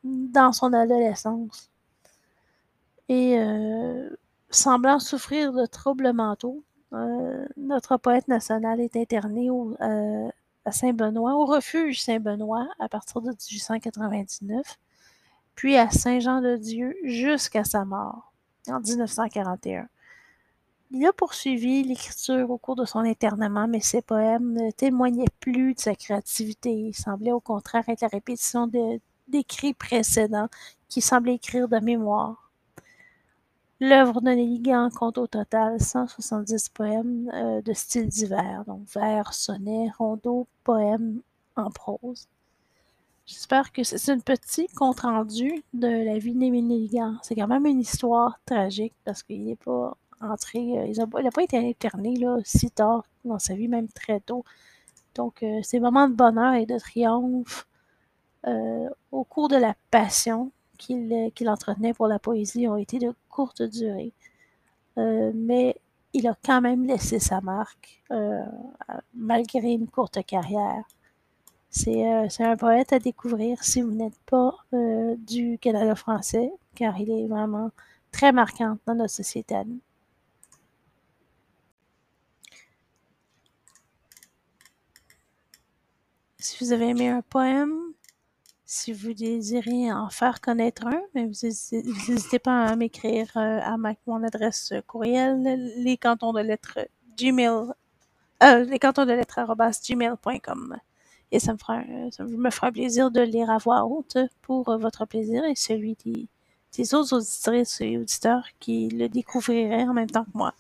dans 0.03 0.53
son 0.53 0.73
adolescence 0.73 1.71
et 3.11 3.37
euh, 3.41 4.09
semblant 4.51 5.01
souffrir 5.01 5.53
de 5.53 5.67
troubles 5.67 6.13
mentaux. 6.13 6.63
Euh, 6.93 7.45
notre 7.57 7.97
poète 7.97 8.29
national 8.29 8.81
est 8.81 8.97
interné 8.97 9.51
euh, 9.51 10.29
à 10.65 10.73
Saint-Benoît, 10.73 11.35
au 11.35 11.45
refuge 11.45 12.01
Saint-Benoît, 12.03 12.69
à 12.79 12.89
partir 12.89 13.21
de 13.21 13.31
1899, 13.31 14.79
puis 15.55 15.77
à 15.77 15.91
Saint-Jean-de-Dieu 15.91 16.97
jusqu'à 17.05 17.65
sa 17.65 17.85
mort 17.85 18.33
en 18.69 18.81
1941. 18.81 19.89
Il 20.93 21.07
a 21.07 21.13
poursuivi 21.13 21.85
l'écriture 21.85 22.51
au 22.51 22.59
cours 22.59 22.75
de 22.75 22.85
son 22.85 23.01
internement, 23.01 23.69
mais 23.69 23.81
ses 23.81 24.03
poèmes 24.03 24.55
ne 24.55 24.71
témoignaient 24.73 25.25
plus 25.39 25.75
de 25.75 25.81
sa 25.81 25.95
créativité. 25.95 26.73
Il 26.73 26.95
semblait 26.95 27.31
au 27.31 27.41
contraire 27.41 27.89
être 27.89 28.01
la 28.01 28.09
répétition 28.09 28.69
d'écrits 29.29 29.75
précédents 29.75 30.49
qui 30.89 31.01
semblaient 31.01 31.37
écrire 31.37 31.69
de 31.69 31.79
mémoire. 31.79 32.51
L'œuvre 33.79 34.21
de 34.21 34.31
Nelligan 34.31 34.91
compte 34.91 35.17
au 35.17 35.27
total 35.27 35.81
170 35.81 36.69
poèmes 36.69 37.31
euh, 37.33 37.63
de 37.63 37.73
styles 37.73 38.09
divers, 38.09 38.65
donc 38.67 38.83
vers, 38.93 39.33
sonnets, 39.33 39.91
rondeaux, 39.97 40.47
poèmes 40.65 41.23
en 41.57 41.71
prose. 41.71 42.29
J'espère 43.31 43.71
que 43.71 43.85
c'est 43.85 44.11
un 44.11 44.19
petit 44.19 44.67
compte-rendu 44.67 45.63
de 45.73 45.87
la 45.87 46.19
vie 46.19 46.35
d'Émile 46.35 46.67
Nelligan. 46.67 47.15
C'est 47.23 47.37
quand 47.37 47.47
même 47.47 47.65
une 47.65 47.81
histoire 47.81 48.41
tragique 48.45 48.95
parce 49.05 49.23
qu'il 49.23 49.45
n'est 49.45 49.55
pas 49.55 49.97
entré, 50.21 50.59
euh, 50.59 50.87
il 50.87 50.97
n'a 50.99 51.31
pas 51.31 51.43
été 51.43 51.57
interné 51.57 52.17
si 52.45 52.73
tard 52.73 53.05
dans 53.25 53.39
sa 53.39 53.55
vie, 53.55 53.69
même 53.69 53.89
très 53.89 54.19
tôt. 54.19 54.45
Donc, 55.15 55.45
euh, 55.45 55.61
ces 55.63 55.79
moments 55.79 56.09
de 56.09 56.15
bonheur 56.15 56.55
et 56.55 56.67
de 56.67 56.77
triomphe 56.79 57.69
au 59.13 59.25
cours 59.25 59.49
de 59.49 59.57
la 59.57 59.75
passion 59.91 60.51
qu'il 60.77 61.49
entretenait 61.49 61.95
pour 61.95 62.09
la 62.09 62.19
poésie 62.19 62.67
ont 62.67 62.77
été 62.77 62.99
de 62.99 63.15
courte 63.29 63.63
durée. 63.63 64.13
Euh, 64.99 65.31
mais 65.35 65.77
il 66.15 66.27
a 66.27 66.37
quand 66.45 66.61
même 66.61 66.85
laissé 66.85 67.21
sa 67.21 67.41
marque, 67.41 68.03
euh, 68.11 68.45
malgré 69.15 69.73
une 69.73 69.89
courte 69.89 70.25
carrière. 70.25 70.85
Euh, 71.87 72.27
c'est 72.29 72.45
un 72.45 72.57
poète 72.57 72.93
à 72.93 72.99
découvrir 72.99 73.63
si 73.63 73.81
vous 73.83 73.93
n'êtes 73.93 74.19
pas 74.27 74.53
du 75.19 75.59
Canada 75.61 75.95
français, 75.95 76.51
car 76.75 76.99
il 77.01 77.11
est 77.11 77.27
vraiment 77.29 77.71
très 78.13 78.33
marquant 78.33 78.79
dans 78.87 78.95
notre 78.95 79.15
société 79.15 79.55
Si 86.39 86.65
vous 86.65 86.73
avez 86.73 86.89
aimé 86.89 87.09
un 87.09 87.23
poème, 87.23 87.77
si 88.65 88.93
vous 88.93 89.13
désirez 89.15 89.93
en 89.93 90.09
faire 90.11 90.41
connaître 90.41 90.87
un, 90.87 91.03
mais 91.15 91.27
n'hésitez 91.27 92.39
pas 92.39 92.67
à 92.67 92.77
m'écrire 92.77 93.29
euh, 93.37 93.61
à 93.63 93.77
mon 93.77 94.23
adresse 94.25 94.73
courriel, 94.87 95.43
les 95.79 95.97
cantons 95.97 96.33
de 96.33 96.41
lettres 96.41 96.79
gmail, 97.19 97.73
euh, 98.43 98.65
les 98.65 98.79
cantons 98.79 99.07
de 99.07 99.13
lettres 99.13 99.41
gmail.com. 99.89 100.79
Et 101.33 101.39
ça 101.39 101.53
me 101.53 101.59
fera, 101.59 101.83
ça 102.11 102.25
me 102.25 102.51
fera 102.51 102.73
plaisir 102.73 103.11
de 103.11 103.21
lire 103.21 103.51
à 103.51 103.59
voix 103.59 103.85
haute 103.85 104.19
pour 104.43 104.77
votre 104.79 105.05
plaisir 105.07 105.45
et 105.45 105.55
celui 105.55 105.97
des, 106.05 106.29
des 106.77 106.95
autres 106.95 107.17
auditrices 107.17 107.81
et 107.81 107.99
auditeurs 107.99 108.47
qui 108.59 108.89
le 108.89 109.09
découvriraient 109.09 109.85
en 109.85 109.95
même 109.95 110.11
temps 110.11 110.25
que 110.25 110.31
moi. 110.35 110.55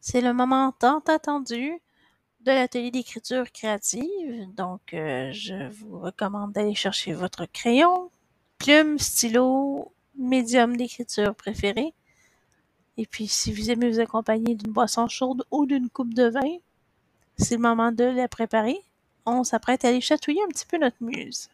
C'est 0.00 0.20
le 0.20 0.32
moment 0.32 0.72
tant 0.72 0.98
attendu 1.06 1.80
de 2.40 2.50
l'atelier 2.50 2.90
d'écriture 2.90 3.50
créative. 3.52 4.52
Donc, 4.56 4.94
euh, 4.94 5.30
je 5.32 5.70
vous 5.70 6.00
recommande 6.00 6.52
d'aller 6.52 6.74
chercher 6.74 7.12
votre 7.12 7.46
crayon, 7.46 8.10
plume, 8.58 8.98
stylo, 8.98 9.92
médium 10.22 10.76
d'écriture 10.76 11.34
préféré. 11.34 11.94
Et 12.96 13.06
puis, 13.06 13.28
si 13.28 13.52
vous 13.52 13.70
aimez 13.70 13.90
vous 13.90 14.00
accompagner 14.00 14.54
d'une 14.54 14.72
boisson 14.72 15.08
chaude 15.08 15.44
ou 15.50 15.66
d'une 15.66 15.88
coupe 15.88 16.14
de 16.14 16.28
vin, 16.28 16.58
c'est 17.36 17.56
le 17.56 17.62
moment 17.62 17.92
de 17.92 18.04
la 18.04 18.28
préparer. 18.28 18.78
On 19.24 19.44
s'apprête 19.44 19.84
à 19.84 19.88
aller 19.88 20.00
chatouiller 20.00 20.42
un 20.42 20.48
petit 20.48 20.66
peu 20.66 20.78
notre 20.78 21.02
muse. 21.02 21.48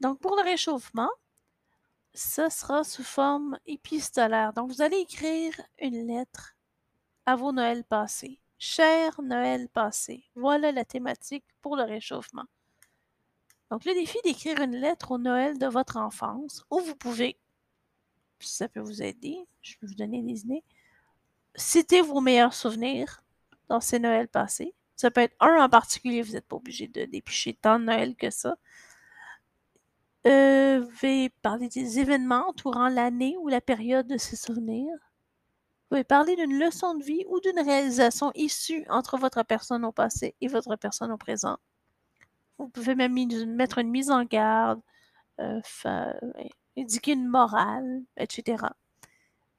Donc, 0.00 0.18
pour 0.20 0.36
le 0.36 0.42
réchauffement, 0.42 1.10
ce 2.14 2.48
sera 2.48 2.84
sous 2.84 3.04
forme 3.04 3.58
épistolaire. 3.66 4.52
Donc, 4.52 4.70
vous 4.70 4.82
allez 4.82 4.98
écrire 4.98 5.52
une 5.80 6.06
lettre 6.06 6.54
à 7.26 7.36
vos 7.36 7.52
Noëls 7.52 7.84
passés. 7.84 8.40
Cher 8.58 9.20
Noël 9.22 9.68
passé, 9.70 10.24
voilà 10.34 10.70
la 10.70 10.84
thématique 10.84 11.46
pour 11.62 11.76
le 11.76 11.82
réchauffement. 11.82 12.44
Donc, 13.70 13.84
le 13.84 13.94
défi 13.94 14.18
d'écrire 14.24 14.60
une 14.60 14.76
lettre 14.76 15.12
au 15.12 15.18
Noël 15.18 15.58
de 15.58 15.66
votre 15.66 15.96
enfance, 15.96 16.64
où 16.70 16.80
vous 16.80 16.96
pouvez, 16.96 17.38
si 18.40 18.56
ça 18.56 18.68
peut 18.68 18.80
vous 18.80 19.02
aider, 19.02 19.38
je 19.62 19.74
vais 19.80 19.86
vous 19.86 19.94
donner 19.94 20.22
des 20.22 20.40
idées, 20.40 20.64
citer 21.54 22.00
vos 22.02 22.20
meilleurs 22.20 22.54
souvenirs 22.54 23.22
dans 23.68 23.80
ces 23.80 24.00
Noëls 24.00 24.28
passés. 24.28 24.74
Ça 24.96 25.10
peut 25.10 25.20
être 25.22 25.36
un 25.40 25.62
en 25.64 25.68
particulier, 25.68 26.22
vous 26.22 26.32
n'êtes 26.32 26.46
pas 26.46 26.56
obligé 26.56 26.88
de 26.88 27.04
dépicher 27.04 27.54
tant 27.54 27.78
de 27.78 27.84
Noël 27.84 28.16
que 28.16 28.30
ça. 28.30 28.56
Euh, 30.26 30.80
vous 30.80 30.90
pouvez 30.90 31.30
parler 31.40 31.68
des 31.68 31.98
événements 31.98 32.48
entourant 32.48 32.88
l'année 32.88 33.36
ou 33.38 33.48
la 33.48 33.60
période 33.60 34.06
de 34.06 34.18
ces 34.18 34.36
souvenirs. 34.36 34.92
Vous 34.92 35.96
pouvez 35.96 36.04
parler 36.04 36.36
d'une 36.36 36.58
leçon 36.58 36.94
de 36.94 37.04
vie 37.04 37.24
ou 37.28 37.40
d'une 37.40 37.60
réalisation 37.60 38.30
issue 38.34 38.84
entre 38.90 39.16
votre 39.16 39.42
personne 39.44 39.84
au 39.84 39.92
passé 39.92 40.34
et 40.40 40.48
votre 40.48 40.76
personne 40.76 41.10
au 41.12 41.16
présent. 41.16 41.56
Vous 42.60 42.68
pouvez 42.68 42.94
même 42.94 43.14
mettre 43.56 43.78
une 43.78 43.88
mise 43.88 44.10
en 44.10 44.24
garde, 44.24 44.82
euh, 45.40 45.60
indiquer 46.76 47.12
une 47.12 47.26
morale, 47.26 48.02
etc. 48.18 48.64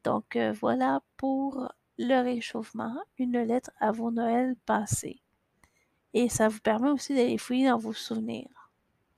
Donc 0.03 0.35
euh, 0.35 0.51
voilà 0.53 1.01
pour 1.17 1.67
le 1.97 2.21
réchauffement, 2.21 2.95
une 3.17 3.39
lettre 3.41 3.71
à 3.79 3.91
vos 3.91 4.11
Noëls 4.11 4.55
passés. 4.67 5.19
Et 6.13 6.29
ça 6.29 6.47
vous 6.47 6.59
permet 6.59 6.91
aussi 6.91 7.15
d'aller 7.15 7.39
fouiller 7.39 7.69
dans 7.69 7.79
vos 7.79 7.93
souvenirs. 7.93 8.71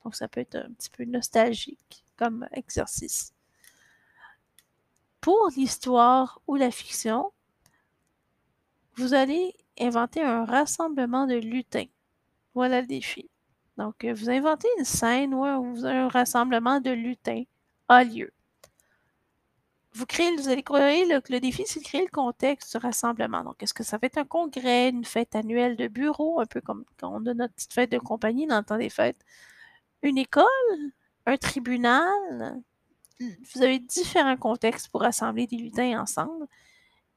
Donc, 0.03 0.15
ça 0.15 0.29
peut 0.29 0.39
être 0.39 0.55
un 0.55 0.71
petit 0.71 0.89
peu 0.89 1.03
nostalgique 1.03 2.05
comme 2.17 2.47
exercice. 2.53 3.33
Pour 5.19 5.49
l'histoire 5.57 6.41
ou 6.47 6.55
la 6.55 6.71
fiction, 6.71 7.33
vous 8.95 9.13
allez 9.13 9.55
inventer 9.77 10.21
un 10.21 10.45
rassemblement 10.45 11.25
de 11.25 11.35
lutins. 11.35 11.87
Voilà 12.53 12.79
le 12.79 12.87
défi. 12.87 13.29
Donc, 13.77 14.05
vous 14.05 14.29
inventez 14.29 14.67
une 14.77 14.85
scène 14.85 15.33
où 15.33 15.43
un, 15.43 16.07
rassemblement 16.07 16.79
de 16.79 16.91
lutins 16.91 17.43
a 17.87 18.03
lieu. 18.03 18.31
vous 19.93 20.05
créez, 20.05 20.35
vous 20.35 20.49
allez 20.49 20.63
créer 20.63 21.05
le, 21.05 21.21
le 21.29 21.39
défi, 21.39 21.63
c'est 21.65 21.79
de 21.79 21.85
créer 21.85 22.01
le 22.01 22.11
contexte 22.11 22.71
du 22.71 22.77
rassemblement. 22.77 23.43
Donc, 23.43 23.61
est-ce 23.63 23.73
que 23.73 23.83
ça 23.83 23.97
va 23.97 24.05
être 24.07 24.17
un 24.17 24.25
congrès, 24.25 24.89
une 24.89 25.05
fête 25.05 25.35
annuelle 25.35 25.75
de 25.75 25.87
bureau, 25.87 26.39
un 26.39 26.45
peu 26.45 26.61
comme 26.61 26.85
quand 26.99 27.11
on 27.13 27.25
a 27.25 27.33
notre 27.33 27.53
petite 27.53 27.73
fête 27.73 27.91
de 27.91 27.99
compagnie 27.99 28.47
dans 28.47 28.57
le 28.59 28.63
temps 28.63 28.77
des 28.77 28.89
fêtes, 28.89 29.23
une 30.01 30.17
école, 30.17 30.45
un 31.25 31.37
tribunal? 31.37 32.61
Vous 33.19 33.61
avez 33.61 33.79
différents 33.79 34.37
contextes 34.37 34.89
pour 34.89 35.01
rassembler 35.01 35.47
des 35.47 35.57
lutins 35.57 36.01
ensemble 36.01 36.47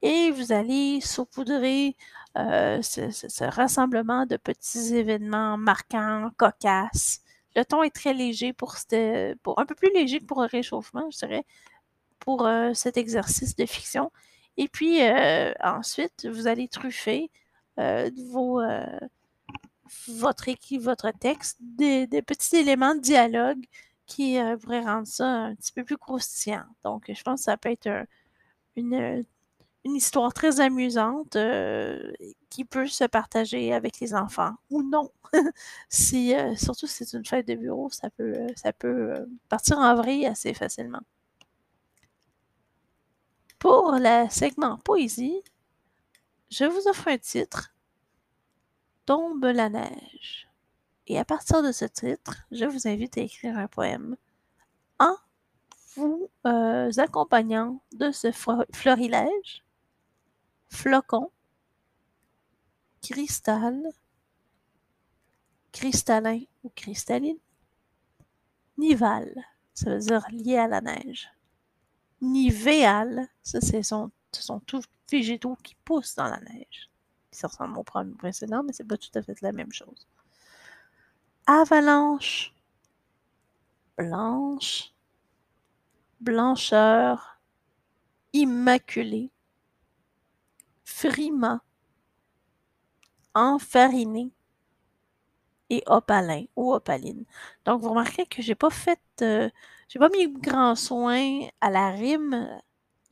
et 0.03 0.31
vous 0.31 0.53
allez 0.53 1.01
saupoudrer 1.01 1.97
euh, 2.37 2.83
ce, 2.83 3.45
rassemblement 3.45 4.27
de 4.27 4.37
petits 4.37 4.95
événements 4.95 5.57
marquants, 5.57 6.31
cocasses. 6.37 7.23
Le 7.57 7.65
ton 7.65 7.83
est 7.83 7.95
très 7.95 8.13
léger 8.15 8.53
pour, 8.53 8.77
cette- 8.77 9.41
pour 9.43 9.59
un 9.59 9.67
peu 9.67 9.75
plus 9.75 9.91
léger 9.95 10.21
que 10.21 10.27
pour 10.27 10.43
un 10.43 10.47
réchauffement, 10.47 11.09
je 11.11 11.19
dirais, 11.19 11.45
pour 12.21 12.47
euh, 12.47 12.75
cet 12.75 12.97
exercice 12.99 13.57
de 13.57 13.67
fiction. 13.67 14.13
Et 14.59 14.69
puis 14.69 15.03
euh, 15.03 15.53
ensuite, 15.63 16.27
vous 16.31 16.47
allez 16.47 16.69
truffer 16.69 17.31
votre 20.09 20.49
équipe, 20.49 20.83
votre 20.83 21.11
texte, 21.13 21.59
des, 21.61 22.07
petits 22.23 22.57
éléments 22.57 22.95
de 22.95 23.01
dialogue 23.01 23.65
qui 24.07 24.39
pourraient 24.63 24.81
rendre 24.81 25.07
ça 25.07 25.27
un 25.27 25.55
petit 25.55 25.73
peu 25.73 25.85
plus 25.85 25.97
croustillant. 25.99 26.65
Donc, 26.85 27.05
je 27.13 27.23
pense 27.23 27.41
que 27.41 27.45
ça 27.45 27.57
peut 27.57 27.71
être 27.71 27.87
un- 27.89 28.05
une, 28.77 29.25
une 29.87 29.97
histoire 29.97 30.35
très 30.35 30.61
amusante 30.61 31.37
euh, 31.37 32.13
qui 32.51 32.65
peut 32.65 32.87
se 32.89 33.05
partager 33.05 33.73
avec 33.73 34.01
les 34.01 34.15
enfants 34.15 34.55
ou 34.71 34.83
non. 34.83 35.11
si, 35.89 36.35
euh, 36.35 36.55
surtout 36.57 36.87
si 36.87 37.05
c'est 37.05 37.17
une 37.17 37.25
fête 37.25 37.49
de 37.49 37.55
bureau, 37.55 37.89
ça 37.91 38.11
peut, 38.11 38.35
euh, 38.83 39.27
partir 39.49 39.79
en 39.79 39.95
vrille 39.95 40.27
assez 40.27 40.55
facilement. 40.55 41.01
Pour 43.59 43.93
le 43.93 44.31
segment 44.31 44.79
poésie, 44.79 45.43
je 46.51 46.65
vous 46.65 46.89
offre 46.89 47.07
un 47.09 47.19
titre 47.19 47.73
Tombe 49.07 49.45
la 49.45 49.69
neige. 49.69 50.49
Et 51.07 51.19
à 51.19 51.25
partir 51.25 51.63
de 51.63 51.73
ce 51.73 51.85
titre, 51.87 52.47
je 52.53 52.65
vous 52.67 52.89
invite 52.89 53.19
à 53.19 53.23
écrire 53.23 53.59
un 53.59 53.69
poème 53.69 54.17
en 55.01 55.17
vous 55.97 56.31
accompagnant 56.99 57.83
de 57.95 58.13
ce 58.13 58.33
flo- 58.33 58.65
florilège, 58.75 59.65
flocon, 60.71 61.31
cristal, 63.01 63.83
cristallin 65.71 66.49
ou 66.65 66.71
cristalline, 66.75 67.39
nival, 68.79 69.35
ça 69.75 69.91
veut 69.91 69.99
dire 70.01 70.25
lié 70.31 70.57
à 70.57 70.67
la 70.69 70.81
neige, 70.81 71.29
nivéal, 72.23 73.29
ça 73.43 73.61
c'est 73.61 73.83
son- 73.85 74.11
ce 74.33 74.43
sont 74.43 74.61
tous 74.61 74.85
végétaux 75.11 75.57
qui 75.65 75.77
poussent 75.85 76.17
dans 76.17 76.29
la 76.29 76.41
neige. 76.41 76.91
Ça 77.33 77.49
ressemble 77.49 77.79
au 77.79 77.85
problème 77.85 78.17
précédent, 78.17 78.63
mais 78.65 78.73
c'est 78.73 78.85
pas 78.85 78.99
tout 78.99 79.11
à 79.17 79.23
fait 79.23 79.41
la 79.43 79.53
même 79.53 79.73
chose. 79.73 80.07
Avalanche, 81.49 82.53
blanche, 83.97 84.93
blancheur, 86.21 87.39
immaculé, 88.33 89.31
frima, 90.87 91.61
enfariné 93.37 94.33
et 95.71 95.83
opalin 95.87 96.45
ou 96.57 96.73
opaline. 96.75 97.25
Donc, 97.65 97.81
vous 97.83 97.91
remarquez 97.91 98.27
que 98.27 98.43
j'ai 98.43 98.55
pas 98.55 98.71
fait, 98.71 99.01
euh, 99.23 99.51
j'ai 99.89 99.99
pas 99.99 100.09
mis 100.11 100.31
grand 100.33 100.75
soin 100.77 101.41
à 101.61 101.71
la 101.71 101.91
rime. 101.91 102.49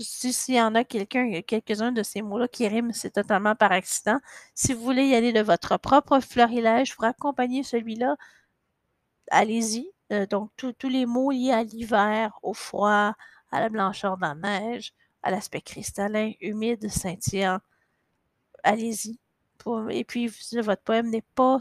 Si- 0.01 0.33
S'il 0.33 0.57
y 0.57 0.61
en 0.63 0.75
a 0.75 0.85
quelqu'un, 0.85 1.41
quelques-uns 1.43 1.93
de 1.93 2.03
ces 2.03 2.23
mots-là 2.23 2.49
qui 2.49 2.67
riment, 2.69 2.93
c'est 2.93 3.11
totalement 3.13 3.55
par 3.57 3.73
accident. 3.73 4.19
Si 4.55 4.73
vous 4.75 4.83
voulez 4.83 5.07
y 5.07 5.15
aller 5.15 5.33
de 5.33 5.41
votre 5.41 5.77
propre 5.79 6.21
florilège 6.21 6.95
pour 6.97 7.05
accompagner 7.05 7.63
celui-là, 7.63 8.17
allez-y. 9.31 9.91
Euh, 10.13 10.27
donc, 10.27 10.51
tous 10.57 10.89
les 10.89 11.07
mots 11.07 11.31
liés 11.31 11.51
à 11.53 11.63
l'hiver, 11.63 12.39
au 12.43 12.55
froid, 12.55 13.15
à 13.51 13.61
la 13.61 13.69
blancheur 13.69 14.17
de 14.17 14.23
la 14.23 14.35
neige, 14.35 14.93
à 15.25 15.31
l'aspect 15.31 15.63
cristallin, 15.63 16.33
humide, 16.41 16.89
scintillant, 16.89 17.59
allez-y. 18.63 19.19
Et 19.91 20.05
puis, 20.05 20.31
votre 20.53 20.83
poème 20.83 21.09
n'est 21.09 21.25
pas 21.35 21.59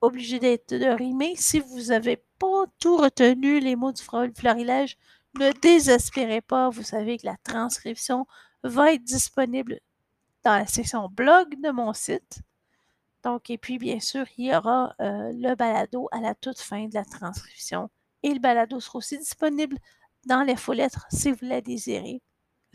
obligé 0.00 0.40
d'être 0.40 0.74
de 0.74 0.86
rimer. 0.86 1.36
Si 1.36 1.60
vous 1.60 1.84
n'avez 1.84 2.16
pas 2.38 2.64
tout 2.80 2.96
retenu, 2.96 3.60
les 3.60 3.76
mots 3.76 3.92
du 3.92 4.02
florilège, 4.02 4.98
ne 5.38 5.52
désespérez 5.52 6.40
pas. 6.40 6.68
Vous 6.68 6.82
savez 6.82 7.18
que 7.18 7.26
la 7.26 7.36
transcription 7.44 8.26
va 8.64 8.92
être 8.92 9.04
disponible 9.04 9.78
dans 10.44 10.58
la 10.58 10.66
section 10.66 11.08
blog 11.08 11.60
de 11.62 11.70
mon 11.70 11.92
site. 11.92 12.40
Donc, 13.22 13.50
et 13.50 13.58
puis, 13.58 13.78
bien 13.78 14.00
sûr, 14.00 14.26
il 14.36 14.46
y 14.46 14.54
aura 14.54 14.94
euh, 15.00 15.32
le 15.32 15.54
balado 15.54 16.08
à 16.10 16.20
la 16.20 16.34
toute 16.34 16.58
fin 16.58 16.86
de 16.88 16.94
la 16.94 17.04
transcription. 17.04 17.88
Et 18.24 18.34
le 18.34 18.40
balado 18.40 18.80
sera 18.80 18.98
aussi 18.98 19.18
disponible 19.18 19.78
dans 20.26 20.42
les 20.42 20.56
faux 20.56 20.72
lettres 20.72 21.06
si 21.10 21.30
vous 21.30 21.46
la 21.46 21.60
désirez. 21.60 22.20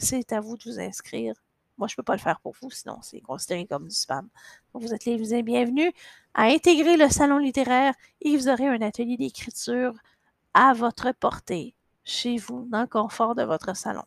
C'est 0.02 0.34
à 0.34 0.42
vous 0.42 0.58
de 0.58 0.64
vous 0.64 0.80
inscrire. 0.80 1.36
Moi, 1.78 1.88
je 1.88 1.94
ne 1.94 1.98
peux 1.98 2.04
pas 2.04 2.16
le 2.16 2.20
faire 2.20 2.40
pour 2.42 2.56
vous, 2.60 2.72
sinon 2.72 2.98
c'est 3.04 3.22
considéré 3.22 3.68
comme 3.68 3.88
du 3.88 3.94
spam. 3.96 4.28
Vous 4.74 4.94
êtes 4.94 5.06
les 5.06 5.44
bienvenus 5.44 5.92
à 6.34 6.46
intégrer 6.46 6.98
le 6.98 7.08
salon 7.08 7.38
littéraire 7.38 7.94
et 8.20 8.36
vous 8.36 8.50
aurez 8.50 8.68
un 8.68 8.82
atelier 8.82 9.16
d'écriture 9.16 9.94
à 10.56 10.74
votre 10.74 11.12
portée, 11.12 11.76
chez 12.04 12.38
vous, 12.38 12.68
dans 12.72 12.82
le 12.82 12.88
confort 12.88 13.36
de 13.36 13.44
votre 13.44 13.76
salon. 13.76 14.04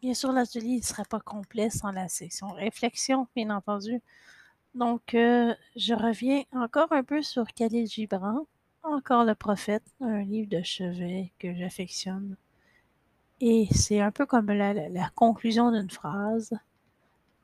Bien 0.00 0.14
sûr, 0.14 0.30
l'atelier 0.30 0.76
ne 0.76 0.82
serait 0.82 1.04
pas 1.04 1.20
complet 1.20 1.70
sans 1.70 1.90
la 1.90 2.08
section 2.08 2.48
réflexion, 2.52 3.26
bien 3.34 3.50
entendu. 3.50 4.00
Donc, 4.74 5.14
euh, 5.14 5.54
je 5.74 5.94
reviens 5.94 6.44
encore 6.52 6.92
un 6.92 7.02
peu 7.02 7.20
sur 7.20 7.46
Khalil 7.52 7.88
Gibran, 7.88 8.46
encore 8.84 9.24
le 9.24 9.34
prophète, 9.34 9.84
un 10.00 10.22
livre 10.22 10.48
de 10.48 10.62
chevet 10.62 11.32
que 11.38 11.54
j'affectionne. 11.54 12.36
Et 13.40 13.68
c'est 13.72 14.00
un 14.00 14.10
peu 14.10 14.26
comme 14.26 14.50
la, 14.50 15.10
conclusion 15.14 15.72
d'une 15.72 15.90
phrase. 15.90 16.52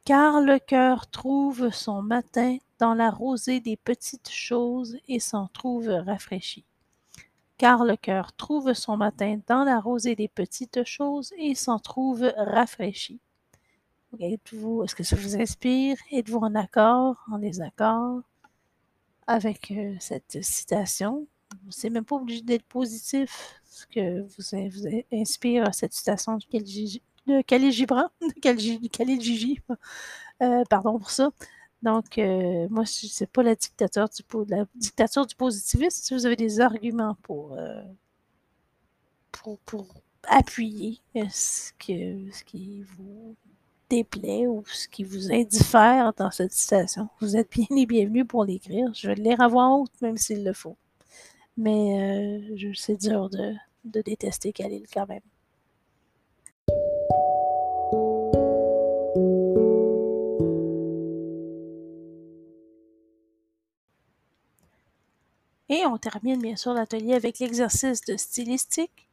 Car 0.05 0.41
le 0.41 0.59
cœur 0.59 1.11
trouve 1.11 1.71
son 1.71 2.03
matin 2.03 2.57
dans 2.79 2.95
la 2.95 3.11
rosée 3.11 3.61
des 3.61 3.77
petites 3.77 4.31
choses 4.31 4.97
et 5.09 5.21
s'en 5.21 5.49
trouve 5.49 5.89
rafraîchi. 5.89 6.65
Car 7.59 7.85
le 7.85 7.97
cœur 7.97 8.33
trouve 8.33 8.73
son 8.73 8.97
matin 8.97 9.41
dans 9.47 9.65
la 9.65 9.81
rosée 9.81 10.17
des 10.17 10.29
petites 10.29 10.85
choses 10.85 11.33
et 11.37 11.55
s'en 11.55 11.79
trouve 11.79 12.33
rafraîchi. 12.37 13.21
Est-ce 14.19 14.95
que 14.95 15.05
ça 15.05 15.17
vous 15.17 15.37
inspire? 15.37 15.97
Êtes-vous 16.11 16.39
en 16.39 16.55
accord, 16.55 17.23
en 17.31 17.39
désaccord? 17.39 18.23
Avec 19.27 19.71
euh, 19.73 19.95
cette 20.01 20.43
citation? 20.43 21.27
C'est 21.71 21.91
même 21.91 22.05
pas 22.05 22.17
obligé 22.17 22.43
d'être 22.43 22.65
positif 22.65 23.61
ce 23.65 23.87
que 23.87 24.21
vous, 24.23 24.29
vous 24.71 24.87
in- 24.87 25.03
inspire 25.13 25.75
cette 25.75 25.93
citation 25.95 26.37
de 26.39 26.59
Gigi- 26.65 27.03
de 27.27 27.43
Khalil 27.43 27.73
Gibran, 27.73 28.05
de 28.21 29.21
Gigi, 29.21 29.61
euh, 30.43 30.65
pardon 30.71 30.99
pour 30.99 31.11
ça. 31.11 31.31
Donc, 31.83 32.19
euh, 32.19 32.69
moi, 32.71 32.85
c'est 32.87 33.31
pas 33.31 33.43
la 33.43 33.55
dictature 33.55 34.09
du, 34.09 34.23
la 34.49 34.67
dictature 34.75 35.27
du 35.27 35.35
positivisme. 35.37 36.03
Si 36.03 36.15
vous 36.15 36.27
avez 36.27 36.37
des 36.37 36.61
arguments 36.61 37.17
pour, 37.23 37.55
euh, 37.55 37.83
pour, 39.33 39.59
pour 39.61 39.87
appuyer 40.25 41.01
euh, 41.17 41.25
ce, 41.31 41.73
que, 41.79 42.31
ce 42.33 42.45
qui 42.45 42.83
vous 42.83 43.37
déplaît 43.91 44.47
ou 44.47 44.63
ce 44.67 44.89
qui 44.89 45.05
vous 45.05 45.33
indiffère 45.33 46.15
dans 46.17 46.31
cette 46.31 46.53
citation, 46.53 47.09
vous 47.21 47.37
êtes 47.37 47.51
bien 47.51 47.67
les 47.71 47.87
bienvenus 47.87 48.27
pour 48.27 48.45
l'écrire. 48.45 48.91
Je 48.95 49.09
vais 49.09 49.17
le 49.17 49.23
lire 49.23 49.41
à 49.41 49.49
haute, 49.49 49.93
même 50.01 50.17
s'il 50.17 50.45
le 50.45 50.53
faut. 50.53 50.77
Mais 51.57 52.41
euh, 52.57 52.73
c'est 52.75 52.97
dur 52.97 53.29
de, 53.29 53.55
de 53.85 54.01
détester 54.01 54.53
Khalil 54.53 54.87
quand 54.93 55.07
même. 55.09 55.21
Et 65.69 65.87
on 65.87 65.99
termine 65.99 66.41
bien 66.41 66.57
sûr 66.57 66.73
l'atelier 66.73 67.15
avec 67.15 67.39
l'exercice 67.39 68.01
de 68.05 68.17
stylistique. 68.17 69.10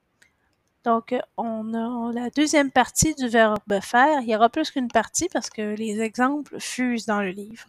Donc, 0.88 1.12
euh, 1.12 1.20
on 1.36 1.74
a 1.74 2.14
la 2.14 2.30
deuxième 2.30 2.72
partie 2.72 3.14
du 3.14 3.28
verbe 3.28 3.60
faire. 3.82 4.22
Il 4.22 4.30
y 4.30 4.36
aura 4.38 4.48
plus 4.48 4.72
qu'une 4.72 4.88
partie 4.88 5.28
parce 5.28 5.50
que 5.50 5.76
les 5.76 6.00
exemples 6.00 6.62
fusent 6.62 7.06
dans 7.06 7.20
le 7.20 7.32
livre. 7.32 7.68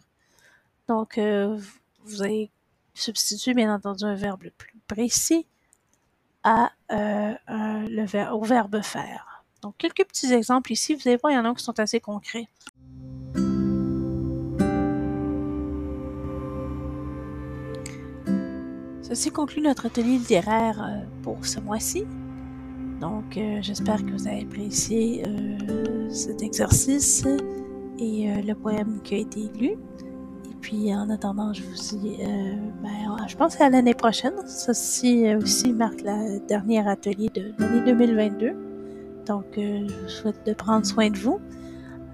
Donc, 0.87 1.17
euh, 1.17 1.59
vous 2.05 2.23
allez 2.23 2.49
substituer 2.93 3.53
bien 3.53 3.75
entendu 3.75 4.05
un 4.05 4.15
verbe 4.15 4.47
plus 4.57 4.73
précis 4.87 5.45
euh, 6.47 7.33
au 8.31 8.41
verbe 8.41 8.81
faire. 8.81 9.43
Donc, 9.63 9.75
quelques 9.77 10.05
petits 10.07 10.31
exemples 10.31 10.71
ici. 10.71 10.95
Vous 10.95 11.05
allez 11.05 11.17
voir, 11.17 11.33
il 11.33 11.35
y 11.35 11.39
en 11.39 11.43
a 11.43 11.53
qui 11.53 11.61
sont 11.61 11.77
assez 11.77 11.99
concrets. 11.99 12.47
Ceci 19.01 19.29
conclut 19.29 19.61
notre 19.61 19.87
atelier 19.87 20.19
littéraire 20.19 21.03
pour 21.21 21.45
ce 21.45 21.59
mois-ci. 21.59 22.05
Donc, 22.99 23.37
euh, 23.37 23.59
j'espère 23.61 24.03
que 24.05 24.11
vous 24.11 24.27
avez 24.27 24.41
apprécié 24.41 25.23
euh, 25.25 26.09
cet 26.09 26.43
exercice 26.43 27.25
et 27.97 28.29
le 28.41 28.53
poème 28.53 28.99
qui 29.03 29.15
a 29.15 29.17
été 29.19 29.49
lu. 29.57 29.71
Et 29.71 30.55
puis, 30.61 30.93
en 30.93 31.09
attendant, 31.09 31.53
je 31.53 31.63
vous 31.63 31.97
dis, 31.99 32.17
ben, 32.81 33.27
je 33.27 33.35
pense 33.35 33.59
à 33.59 33.69
l'année 33.69 33.93
prochaine. 33.93 34.33
Ceci 34.45 35.33
aussi 35.35 35.73
marque 35.73 36.01
le 36.01 36.45
dernier 36.47 36.87
atelier 36.87 37.29
de 37.33 37.53
l'année 37.57 37.85
2022. 37.85 38.53
Donc, 39.25 39.45
je 39.55 39.83
vous 39.83 40.09
souhaite 40.09 40.45
de 40.45 40.53
prendre 40.53 40.85
soin 40.85 41.09
de 41.09 41.17
vous, 41.17 41.39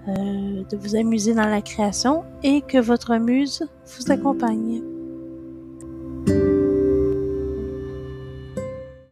de 0.08 0.76
vous 0.76 0.96
amuser 0.96 1.34
dans 1.34 1.48
la 1.48 1.62
création 1.62 2.24
et 2.42 2.62
que 2.62 2.78
votre 2.78 3.16
muse 3.16 3.64
vous 3.84 4.12
accompagne. 4.12 4.82